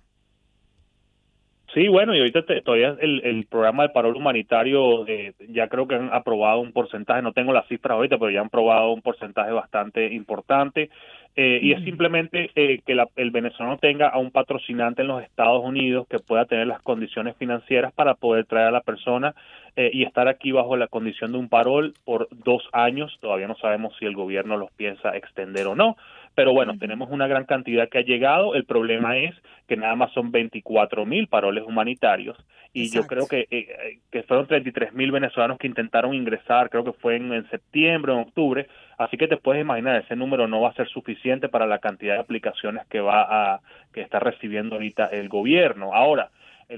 [1.77, 5.93] Sí, bueno, y ahorita todavía el, el, programa de parol humanitario eh, ya creo que
[5.93, 9.51] han aprobado un porcentaje, no tengo las cifras ahorita, pero ya han aprobado un porcentaje
[9.51, 10.89] bastante importante.
[11.35, 12.81] Eh, y es simplemente que
[13.15, 17.35] el venezolano tenga a un patrocinante en los Estados Unidos que pueda tener las condiciones
[17.37, 19.35] financieras para poder traer a la persona
[19.79, 23.15] eh, y estar aquí bajo la condición de un parol por dos años.
[23.21, 25.95] Todavía no sabemos si el gobierno los piensa extender o no,
[26.33, 28.55] pero bueno, tenemos una gran cantidad que ha llegado.
[28.55, 29.35] El problema es
[29.67, 32.35] que nada más son 24 mil paroles humanitarios
[32.73, 36.93] y yo creo que, eh, que fueron 33 mil venezolanos que intentaron ingresar, creo que
[36.93, 40.61] fue en, en septiembre o en octubre, así que te puedes imaginar, ese número no
[40.61, 43.21] va a ser suficiente para la cantidad de aplicaciones que va
[43.53, 43.61] a
[43.93, 45.93] que está recibiendo ahorita el gobierno.
[45.93, 46.29] Ahora,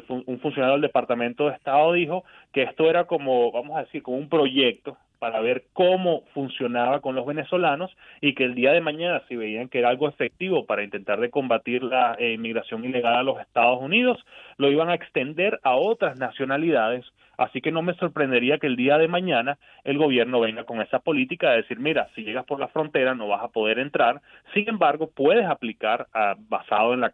[0.10, 2.24] un funcionario del Departamento de Estado dijo
[2.54, 7.14] que esto era como, vamos a decir, como un proyecto para ver cómo funcionaba con
[7.14, 10.84] los venezolanos y que el día de mañana si veían que era algo efectivo para
[10.84, 14.18] intentar de combatir la eh, inmigración ilegal a los Estados Unidos,
[14.58, 17.06] lo iban a extender a otras nacionalidades
[17.40, 21.00] Así que no me sorprendería que el día de mañana el gobierno venga con esa
[21.00, 24.22] política de decir, mira, si llegas por la frontera no vas a poder entrar,
[24.54, 27.12] sin embargo puedes aplicar ah, basado en la,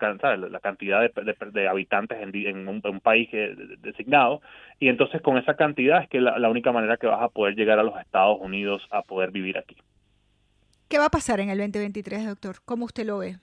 [0.49, 3.29] la cantidad de, habitantes en, un, país
[3.83, 4.41] designado
[4.79, 7.53] y entonces con esa cantidad es que la, la única manera que vas a poder
[7.53, 9.77] llegar a los Estados Unidos a poder vivir aquí.
[10.87, 12.55] ¿Qué va a pasar en el 2023, doctor?
[12.65, 13.35] ¿Cómo usted lo ve?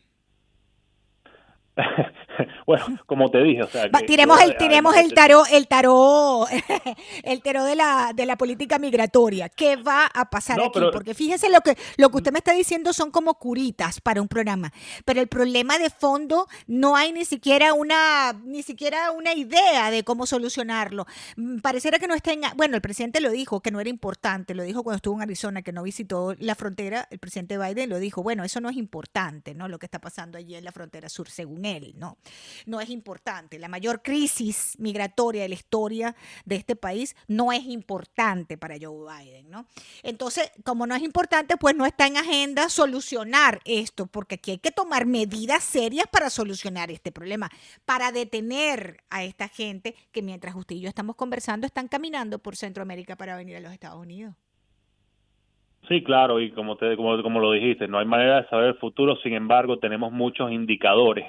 [2.67, 6.49] bueno, como te dije, o sea, tiremos el tiremos el tarot el tarot
[7.23, 9.49] el tarot de la de la política migratoria.
[9.49, 10.81] ¿Qué va a pasar aquí?
[10.93, 14.29] Porque fíjese lo que lo que usted me está diciendo son como curitas para un
[14.29, 14.71] programa,
[15.07, 20.05] pero el problema de fondo no hay ni siquiera una ni siquiera una idea de
[20.05, 21.07] cómo solucionarlo.
[21.37, 24.55] Mm, pareciera que no está en bueno, el presidente lo dijo que no era importante,
[24.55, 27.99] lo dijo cuando estuvo en Arizona que no visitó la frontera, el presidente Biden lo
[27.99, 29.69] dijo, bueno, eso no es importante, ¿no?
[29.69, 32.19] Lo que está pasando allí en la frontera sur según él, ¿no?
[32.67, 33.59] No es importante.
[33.59, 39.07] La mayor crisis migratoria de la historia de este país no es importante para Joe
[39.07, 39.67] Biden, ¿no?
[40.03, 44.59] Entonces, como no es importante, pues no está en agenda solucionar esto, porque aquí hay
[44.59, 47.51] que tomar medidas serias para solucionar este problema,
[47.85, 52.57] para detener a esta gente que mientras usted y yo estamos conversando están caminando por
[52.57, 54.35] Centroamérica para venir a los Estados Unidos.
[55.89, 59.17] Sí, claro, y como, te, como lo dijiste, no hay manera de saber el futuro,
[59.17, 61.27] sin embargo, tenemos muchos indicadores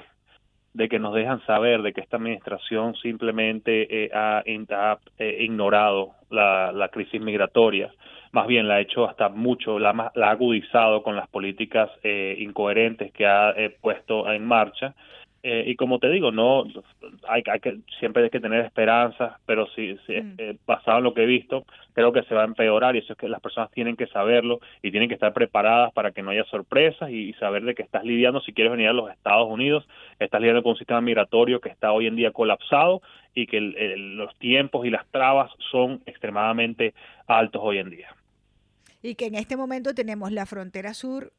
[0.74, 6.14] de que nos dejan saber de que esta administración simplemente eh, ha, ha eh, ignorado
[6.30, 7.92] la, crisis migratoria,
[8.32, 12.36] más bien la ha hecho hasta mucho, la, la ha agudizado con las políticas eh,
[12.40, 14.94] incoherentes que ha eh, puesto en marcha
[15.46, 16.64] eh, y como te digo, no
[17.28, 20.34] hay, hay, que siempre hay que tener esperanza, pero sí, sí mm.
[20.38, 23.12] eh, basado en lo que he visto, creo que se va a empeorar y eso
[23.12, 26.30] es que las personas tienen que saberlo y tienen que estar preparadas para que no
[26.30, 29.46] haya sorpresas y, y saber de que estás lidiando si quieres venir a los Estados
[29.46, 29.86] Unidos,
[30.18, 33.02] estás lidiando con un sistema migratorio que está hoy en día colapsado
[33.34, 36.94] y que el, el, los tiempos y las trabas son extremadamente
[37.26, 38.16] altos hoy en día.
[39.02, 41.34] Y que en este momento tenemos la frontera sur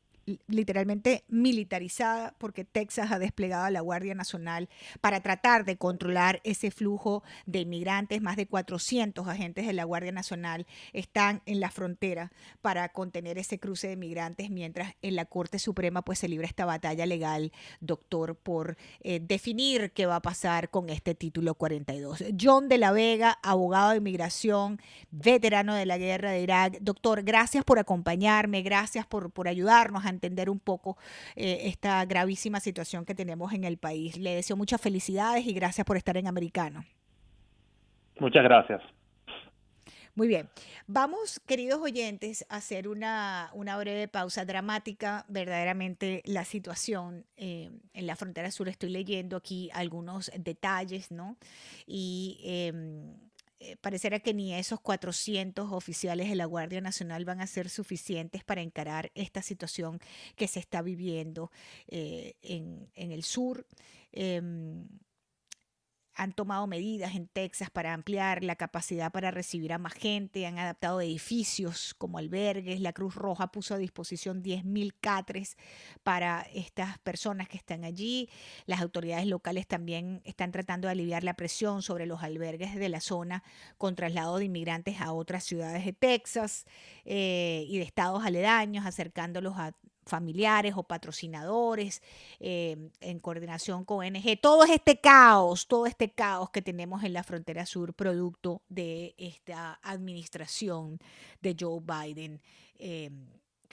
[0.48, 4.70] literalmente militarizada porque Texas ha desplegado a la Guardia Nacional
[5.02, 8.22] para tratar de controlar ese flujo de inmigrantes.
[8.22, 13.60] Más de 400 agentes de la Guardia Nacional están en la frontera para contener ese
[13.60, 18.36] cruce de inmigrantes mientras en la Corte Suprema pues se libra esta batalla legal, doctor,
[18.36, 22.24] por eh, definir qué va a pasar con este título 42.
[22.40, 26.78] John de la Vega, abogado de inmigración, veterano de la guerra de Irak.
[26.82, 30.98] Doctor, gracias por acompañarme, gracias por, por ayudarnos a entender un poco
[31.36, 34.18] eh, esta gravísima situación que tenemos en el país.
[34.18, 36.84] Le deseo muchas felicidades y gracias por estar en Americano.
[38.20, 38.82] Muchas gracias.
[40.16, 40.50] Muy bien.
[40.88, 45.26] Vamos, queridos oyentes, a hacer una, una breve pausa dramática.
[45.28, 51.36] Verdaderamente la situación eh, en la frontera sur, estoy leyendo aquí algunos detalles, ¿no?
[51.86, 52.72] Y eh,
[53.60, 58.44] eh, parecerá que ni esos 400 oficiales de la Guardia Nacional van a ser suficientes
[58.44, 60.00] para encarar esta situación
[60.36, 61.52] que se está viviendo
[61.88, 63.66] eh, en, en, el sur.
[64.12, 64.42] Eh,
[66.16, 70.58] han tomado medidas en Texas para ampliar la capacidad para recibir a más gente, han
[70.58, 75.58] adaptado edificios como albergues, la Cruz Roja puso a disposición 10.000 catres
[76.04, 78.30] para estas personas que están allí,
[78.66, 83.02] las autoridades locales también están tratando de aliviar la presión sobre los albergues de la
[83.02, 83.44] zona
[83.78, 86.66] con traslado de inmigrantes a otras ciudades de Texas
[87.04, 89.74] eh, y de estados aledaños, acercándolos a
[90.06, 92.02] familiares o patrocinadores
[92.40, 94.40] eh, en coordinación con ONG.
[94.42, 99.80] Todo este caos, todo este caos que tenemos en la frontera sur, producto de esta
[99.82, 101.00] administración
[101.42, 102.42] de Joe Biden.
[102.78, 103.10] Eh,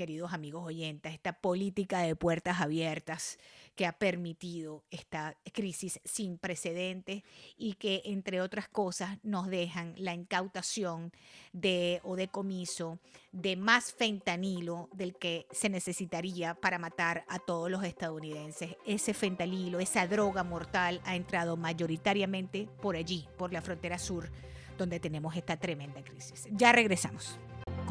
[0.02, 3.38] queridos amigos oyentes, esta política de puertas abiertas
[3.76, 7.22] que ha permitido esta crisis sin precedentes
[7.56, 11.12] y que, entre otras cosas, nos dejan la incautación
[11.52, 12.98] de o decomiso
[13.30, 18.76] de más fentanilo del que se necesitaría para matar a todos los estadounidenses.
[18.84, 24.28] Ese fentanilo, esa droga mortal, ha entrado mayoritariamente por allí, por la frontera sur,
[24.76, 26.48] donde tenemos esta tremenda crisis.
[26.50, 27.38] Ya regresamos.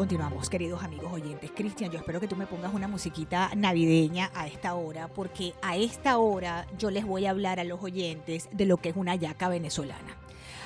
[0.01, 1.51] Continuamos, queridos amigos oyentes.
[1.51, 5.77] Cristian, yo espero que tú me pongas una musiquita navideña a esta hora, porque a
[5.77, 9.13] esta hora yo les voy a hablar a los oyentes de lo que es una
[9.13, 10.17] yaca venezolana.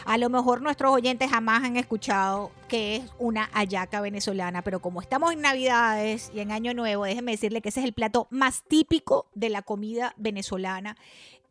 [0.06, 5.02] A lo mejor nuestros oyentes jamás han escuchado qué es una hallaca venezolana, pero como
[5.02, 8.64] estamos en Navidades y en Año Nuevo, déjenme decirle que ese es el plato más
[8.64, 10.96] típico de la comida venezolana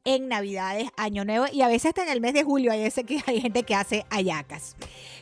[0.04, 3.22] en Navidades, Año Nuevo y a veces hasta en el mes de julio hay, que
[3.26, 4.76] hay gente que hace ayacas.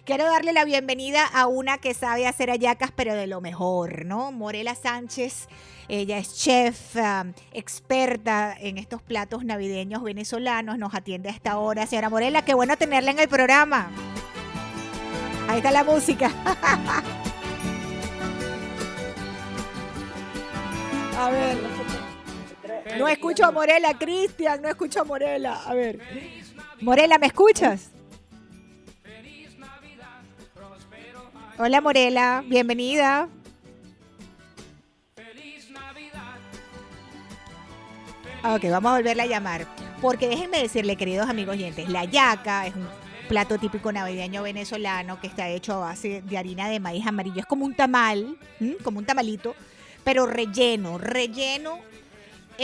[0.05, 4.33] Quiero darle la bienvenida a una que sabe hacer ayacas, pero de lo mejor, ¿no?
[4.33, 5.47] Morela Sánchez.
[5.89, 10.79] Ella es chef, um, experta en estos platos navideños venezolanos.
[10.79, 11.87] Nos atiende a esta hora.
[11.87, 13.91] Señora Morela, qué bueno tenerla en el programa.
[15.49, 16.31] Ahí está la música.
[21.19, 21.82] a ver.
[22.99, 25.63] No escucho a Morela, Cristian, no escucho a Morela.
[25.65, 25.99] A ver.
[26.81, 27.91] Morela, ¿me escuchas?
[31.59, 33.29] Hola Morela, bienvenida.
[38.45, 39.67] Ok, vamos a volverla a llamar.
[40.01, 42.89] Porque déjenme decirle, queridos amigos oyentes, la yaca es un
[43.29, 47.41] plato típico navideño venezolano que está hecho a base de harina de maíz amarillo.
[47.41, 48.37] Es como un tamal,
[48.83, 49.55] como un tamalito,
[50.03, 51.92] pero relleno, relleno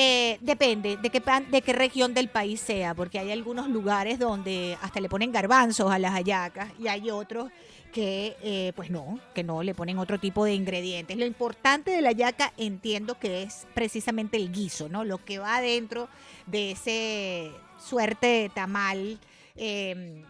[0.01, 1.21] Eh, depende de qué,
[1.51, 5.91] de qué región del país sea, porque hay algunos lugares donde hasta le ponen garbanzos
[5.91, 7.51] a las hallacas y hay otros
[7.93, 11.17] que eh, pues no, que no le ponen otro tipo de ingredientes.
[11.17, 15.03] Lo importante de la hallaca entiendo que es precisamente el guiso, ¿no?
[15.03, 16.09] Lo que va dentro
[16.47, 17.51] de ese
[17.85, 19.19] suerte de tamal
[19.57, 20.23] eh,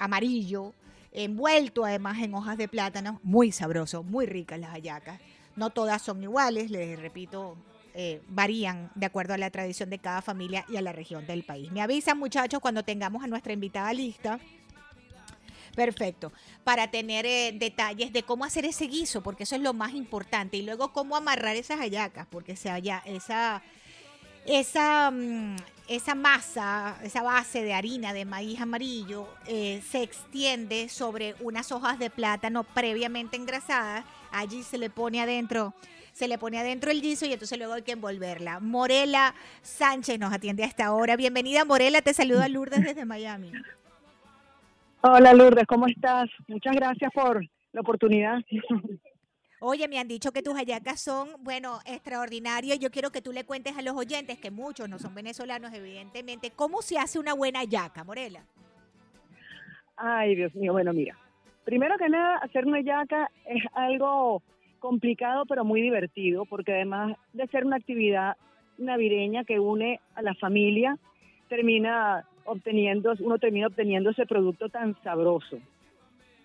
[0.00, 0.74] amarillo,
[1.12, 5.20] envuelto además en hojas de plátano, muy sabroso, muy ricas las hallacas.
[5.54, 7.56] No todas son iguales, les repito,
[7.94, 11.44] eh, varían de acuerdo a la tradición de cada familia y a la región del
[11.44, 11.70] país.
[11.72, 14.38] Me avisan muchachos cuando tengamos a nuestra invitada lista.
[15.74, 16.32] Perfecto.
[16.64, 20.56] Para tener eh, detalles de cómo hacer ese guiso, porque eso es lo más importante.
[20.58, 23.62] Y luego cómo amarrar esas hallacas, porque esa, halla- esa,
[24.44, 25.56] esa, mm,
[25.88, 31.98] esa masa, esa base de harina de maíz amarillo eh, se extiende sobre unas hojas
[31.98, 34.04] de plátano previamente engrasadas.
[34.30, 35.72] Allí se le pone adentro,
[36.12, 38.60] se le pone adentro el guiso y entonces luego hay que envolverla.
[38.60, 41.16] Morela Sánchez nos atiende a esta hora.
[41.16, 43.52] Bienvenida Morela, te saluda Lourdes desde Miami.
[45.00, 46.28] Hola Lourdes, ¿cómo estás?
[46.46, 48.38] Muchas gracias por la oportunidad.
[49.64, 52.80] Oye, me han dicho que tus hallacas son, bueno, extraordinarias.
[52.80, 56.50] Yo quiero que tú le cuentes a los oyentes, que muchos no son venezolanos, evidentemente,
[56.50, 58.44] cómo se hace una buena hallaca, Morela.
[59.96, 61.16] Ay, Dios mío, bueno, mira.
[61.62, 64.42] Primero que nada, hacer una yaca es algo
[64.82, 68.36] complicado pero muy divertido porque además de ser una actividad
[68.78, 70.98] navideña que une a la familia,
[71.48, 75.58] termina obteniendo, uno termina obteniendo ese producto tan sabroso.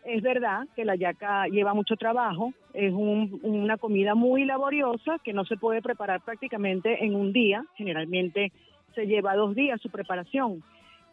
[0.06, 5.34] Es verdad que la yaca lleva mucho trabajo, es un- una comida muy laboriosa que
[5.34, 8.52] no se puede preparar prácticamente en un día, generalmente
[8.94, 10.64] se lleva dos días su preparación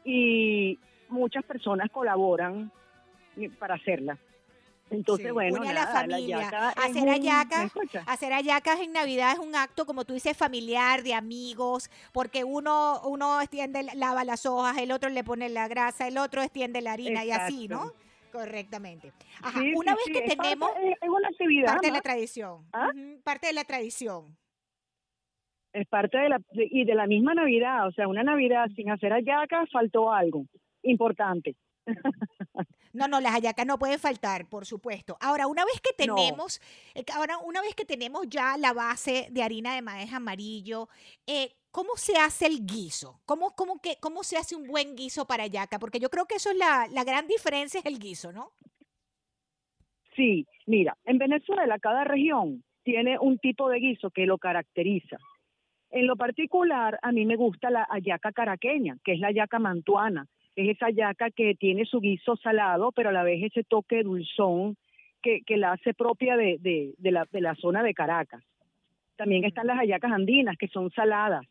[0.05, 2.70] y muchas personas colaboran
[3.59, 4.18] para hacerla.
[4.91, 6.49] Entonces, Sí, bueno, une a la nada, familia.
[6.76, 8.05] Hacer un- hallacas, ¿me escuchas?
[8.07, 13.01] hacer hallacas en Navidad es un acto, como tú dices, familiar, de amigos, porque uno,
[13.05, 16.93] uno extiende, lava las hojas, el otro le pone la grasa, el otro extiende la
[16.93, 17.93] harina y así, ¿no?
[18.30, 19.12] Correctamente.
[19.43, 21.93] Ajá, Sí, una sí, vez que es parte- tenemos es, es una actividad parte de
[21.93, 22.91] la tradición, ¿Ah?
[23.24, 24.37] parte de la tradición.
[25.72, 29.12] es parte de la y de la misma Navidad, o sea, una Navidad sin hacer
[29.12, 30.45] hallacas faltó algo
[30.82, 31.57] importante.
[32.95, 35.16] No, no, las hallacas no pueden faltar, por supuesto.
[35.20, 36.61] Ahora, una vez que tenemos,
[36.95, 40.89] eh, ahora una vez que tenemos ya la base de harina de maíz amarillo,
[41.26, 43.20] eh, ¿cómo se hace el guiso?
[43.26, 45.80] ¿Cómo, cómo, que, ¿Cómo se hace un buen guiso para hallaca?
[45.80, 48.53] Porque yo creo que eso es la, la gran diferencia, es el guiso, ¿no?
[50.14, 55.16] Sí, mira, en Venezuela cada región tiene un tipo de guiso que lo caracteriza.
[55.91, 60.26] En lo particular, a mí me gusta la hallaca caraqueña, que es la hallaca mantuana.
[60.57, 64.76] Es esa hallaca que tiene su guiso salado, pero a la vez ese toque dulzón
[65.22, 68.42] que, que la hace propia de, de, de la, de la zona de Caracas.
[69.16, 71.46] También están las hallacas andinas, que son saladas.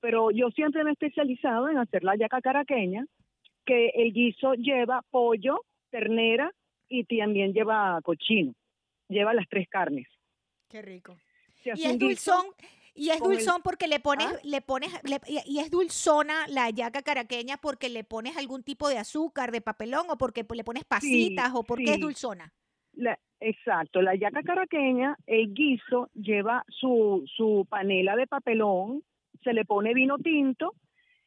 [0.00, 3.06] Pero yo siempre me he especializado en hacer la hallaca caraqueña,
[3.64, 5.60] que el guiso lleva pollo,
[5.90, 6.52] ternera
[6.88, 8.54] y también lleva cochino.
[9.08, 10.06] Lleva las tres carnes.
[10.68, 11.16] Qué rico.
[11.62, 12.46] Se hace Y es guiso dulzón,
[12.98, 14.38] y es el- dulzón porque le pones, ¿Ah?
[14.42, 18.98] le pones, le- y es dulzona la hallaca caraqueña porque le pones algún tipo de
[18.98, 22.52] azúcar, de papelón, o porque le pones pasitas, o porque es dulzona.
[22.94, 29.02] La- exacto, la yaca caraqueña, el guiso lleva su, su panela de papelón,
[29.44, 30.74] se le pone vino tinto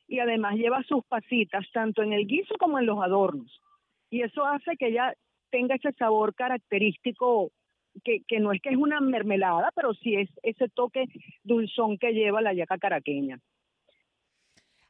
[0.07, 3.61] y además lleva sus pasitas, tanto en el guiso como en los adornos.
[4.09, 5.13] Y eso hace que ella
[5.49, 7.51] tenga ese sabor característico,
[8.03, 11.05] que, que no es que es una mermelada, pero sí es ese toque
[11.43, 13.39] dulzón que lleva la yaca caraqueña.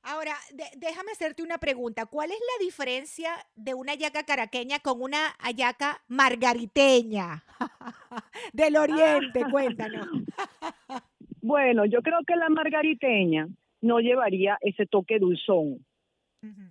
[0.04, 2.08] Ahora, de- déjame hacerte una pregunta.
[2.08, 7.43] ¿Cuál es la diferencia de una hallaca caraqueña con una hallaca margariteña
[8.54, 9.43] del oriente?
[9.52, 10.08] Cuéntanos.
[11.43, 13.47] Bueno, yo creo que la margariteña
[13.82, 15.84] no llevaría ese toque dulzón.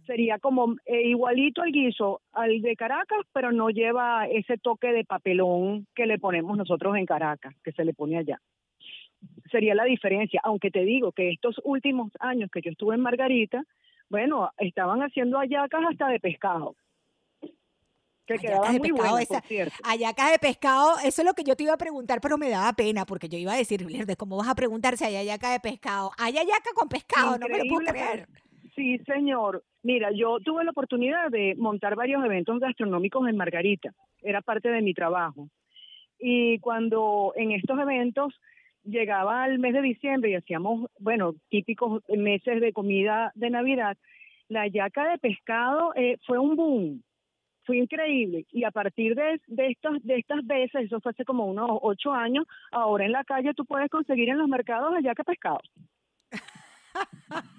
[0.05, 5.05] Sería como eh, igualito el guiso al de Caracas, pero no lleva ese toque de
[5.05, 8.41] papelón que le ponemos nosotros en Caracas, que se le pone allá.
[9.51, 13.63] Sería la diferencia, aunque te digo que estos últimos años que yo estuve en Margarita,
[14.09, 16.75] bueno, estaban haciendo hallacas hasta de pescado.
[18.27, 21.75] Que quedaban de pescado, buenas, esa- de pescado, eso es lo que yo te iba
[21.75, 24.97] a preguntar, pero me daba pena porque yo iba a decir, ¿cómo vas a preguntar
[24.97, 26.13] si hay hallaca de pescado?
[26.17, 28.29] Hay hallaca con pescado, no me lo puedo Increíble, creer.
[28.75, 29.63] Sí, señor.
[29.83, 33.91] Mira, yo tuve la oportunidad de montar varios eventos gastronómicos en Margarita.
[34.23, 35.49] Era parte de mi trabajo.
[36.19, 38.35] Y cuando en estos eventos
[38.85, 43.97] llegaba el mes de diciembre y hacíamos, bueno, típicos meses de comida de Navidad,
[44.49, 47.03] la yaca de pescado eh, fue un boom.
[47.65, 48.47] Fue increíble.
[48.51, 52.13] Y a partir de, de, estas, de estas veces, eso fue hace como unos ocho
[52.13, 55.61] años, ahora en la calle tú puedes conseguir en los mercados hallaca de pescado.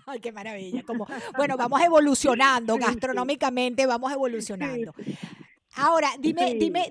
[0.06, 0.84] Ay, qué maravilla.
[0.84, 1.08] Como,
[1.38, 4.94] bueno, vamos evolucionando gastronómicamente, vamos evolucionando.
[5.78, 6.90] Ahora, dime, Sí, dime,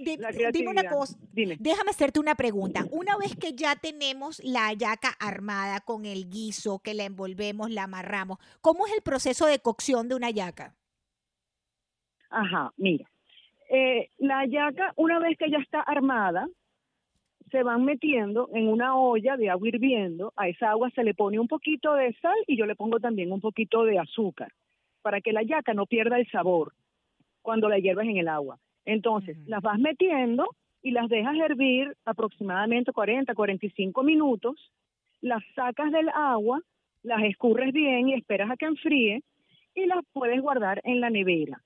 [0.53, 1.19] dime una cosa.
[1.33, 1.57] Dime.
[1.61, 2.87] Déjame hacerte una pregunta.
[2.91, 7.85] Una vez que ya tenemos la hallaca armada con el guiso, que la envolvemos, la
[7.85, 10.75] amarramos, ¿cómo es el proceso de cocción de una hallaca?
[12.31, 13.11] Ajá, mira.
[13.69, 16.49] Eh, la hallaca, una vez que ya está armada,
[17.51, 20.33] se van metiendo en una olla de agua hirviendo.
[20.37, 23.33] A esa agua se le pone un poquito de sal y yo le pongo también
[23.33, 24.53] un poquito de azúcar
[25.03, 26.73] para que la hallaca no pierda el sabor
[27.43, 28.59] cuando la hierves en el agua.
[28.85, 30.49] Entonces, las vas metiendo
[30.83, 34.73] y las dejas hervir aproximadamente 40, 45 minutos.
[35.21, 36.61] Las sacas del agua,
[37.03, 39.23] las escurres bien y esperas a que enfríe
[39.75, 41.63] y las puedes guardar en la nevera.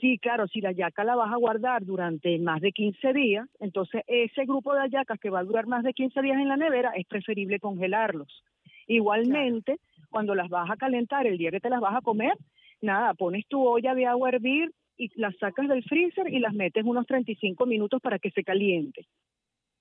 [0.00, 4.02] Sí, claro, si la yaca la vas a guardar durante más de 15 días, entonces
[4.06, 6.92] ese grupo de hallacas que va a durar más de 15 días en la nevera
[6.96, 8.42] es preferible congelarlos.
[8.86, 9.76] Igualmente,
[10.08, 12.32] cuando las vas a calentar el día que te las vas a comer,
[12.80, 16.54] nada, pones tu olla de agua a hervir y las sacas del freezer y las
[16.54, 19.06] metes unos 35 minutos para que se caliente.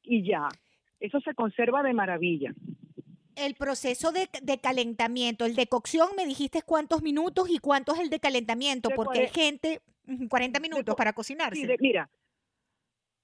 [0.03, 0.49] Y ya,
[0.99, 2.53] eso se conserva de maravilla.
[3.35, 7.99] El proceso de, de calentamiento, el de cocción, me dijiste cuántos minutos y cuánto es
[8.01, 9.79] el de calentamiento, porque hay gente,
[10.29, 11.61] 40 minutos para cocinarse.
[11.61, 12.09] Sí, de- mira,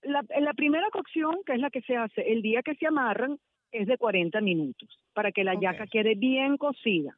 [0.05, 3.37] la, primera cocción, que es la que se hace el día que se amarran,
[3.71, 5.61] es de 40 minutos, para que la Ok.
[5.61, 7.17] yaca quede bien cocida.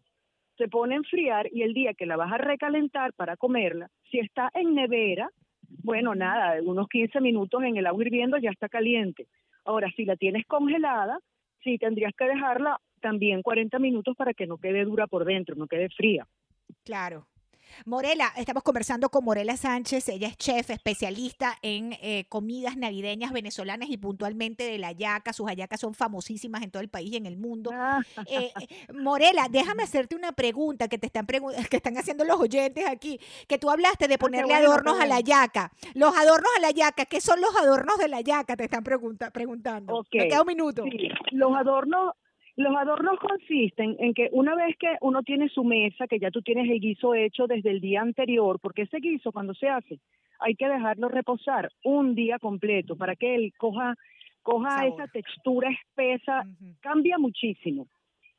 [0.58, 4.20] Se pone a enfriar y el día que la vas a recalentar para comerla, si
[4.20, 5.30] está en nevera,
[5.84, 9.28] bueno, nada, unos 15 minutos en el agua hirviendo ya está caliente.
[9.66, 11.20] Ahora, si la tienes congelada,
[11.64, 15.68] sí tendrías que dejarla también 40 minutos para que no quede dura por dentro, no
[15.68, 16.26] quede fría.
[16.86, 17.28] Claro.
[17.86, 23.90] Morela, estamos conversando con Morela Sánchez, ella es chef, especialista en eh, comidas navideñas venezolanas
[23.90, 25.34] y puntualmente de la hallaca.
[25.34, 27.72] Sus hallacas son famosísimas en todo el país y en el mundo.
[27.74, 31.26] Ah, Eh, eh, Morela, déjame hacerte una pregunta que te están
[31.70, 35.06] que están haciendo los oyentes aquí, que tú hablaste de ponerle bueno, qué adornos a
[35.06, 35.72] la hallaca.
[35.94, 38.56] Los adornos a la hallaca, ¿qué son los adornos de la hallaca?
[38.56, 40.06] Te están pregunta- preguntando.
[40.14, 40.84] Me queda un minuto.
[40.84, 42.14] Sí, los adornos,
[42.58, 46.42] los adornos consisten en que una vez que uno tiene su mesa, que ya tú
[46.42, 50.00] tienes el guiso hecho desde el día anterior, porque ese guiso cuando se hace
[50.40, 53.96] hay que dejarlo reposar un día completo para que él coja
[54.42, 55.02] coja Sabor.
[55.02, 56.44] esa textura espesa,
[56.80, 57.88] cambia muchísimo.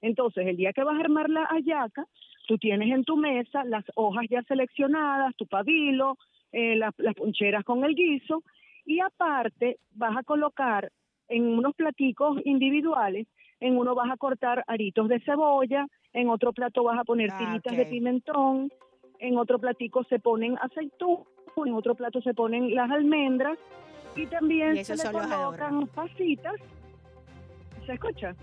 [0.00, 2.06] Entonces, el día que vas a armar la hallaca,
[2.46, 6.16] tú tienes en tu mesa las hojas ya seleccionadas, tu pabilo,
[6.50, 8.42] eh, las, las poncheras con el guiso,
[8.86, 10.90] y aparte vas a colocar
[11.28, 13.26] en unos platicos individuales,
[13.60, 17.38] en uno vas a cortar aritos de cebolla, en otro plato vas a poner Ah,
[17.38, 18.72] tiritas de pimentón,
[19.18, 23.58] en otro platico se ponen aceitunas, en otro plato se ponen las almendras,
[24.16, 26.54] y también Y se le colocan pasitas.
[27.86, 28.34] ¿Se escucha?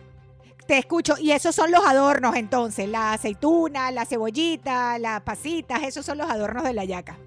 [0.67, 1.13] Te escucho.
[1.19, 6.29] Y esos son los adornos entonces, la aceituna, la cebollita, las pasitas, esos son los
[6.29, 7.17] adornos de la hallaca.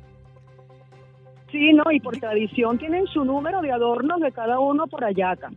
[1.50, 5.50] Sí, no, y por tradición tienen su número de adornos de cada uno por hallaca.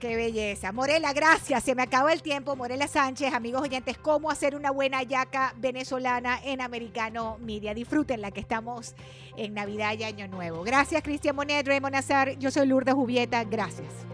[0.00, 0.72] Qué belleza.
[0.72, 1.62] Morela, gracias.
[1.62, 2.56] Se me acaba el tiempo.
[2.56, 7.74] Morela Sánchez, amigos oyentes, cómo hacer una buena hallaca venezolana en Americano Media.
[7.74, 8.94] Disfruten la que estamos
[9.36, 10.62] en Navidad y Año Nuevo.
[10.62, 12.38] Gracias, Cristian Monet, Raymond Azar.
[12.38, 13.44] Yo soy Lourdes Jubieta.
[13.44, 14.06] Gracias.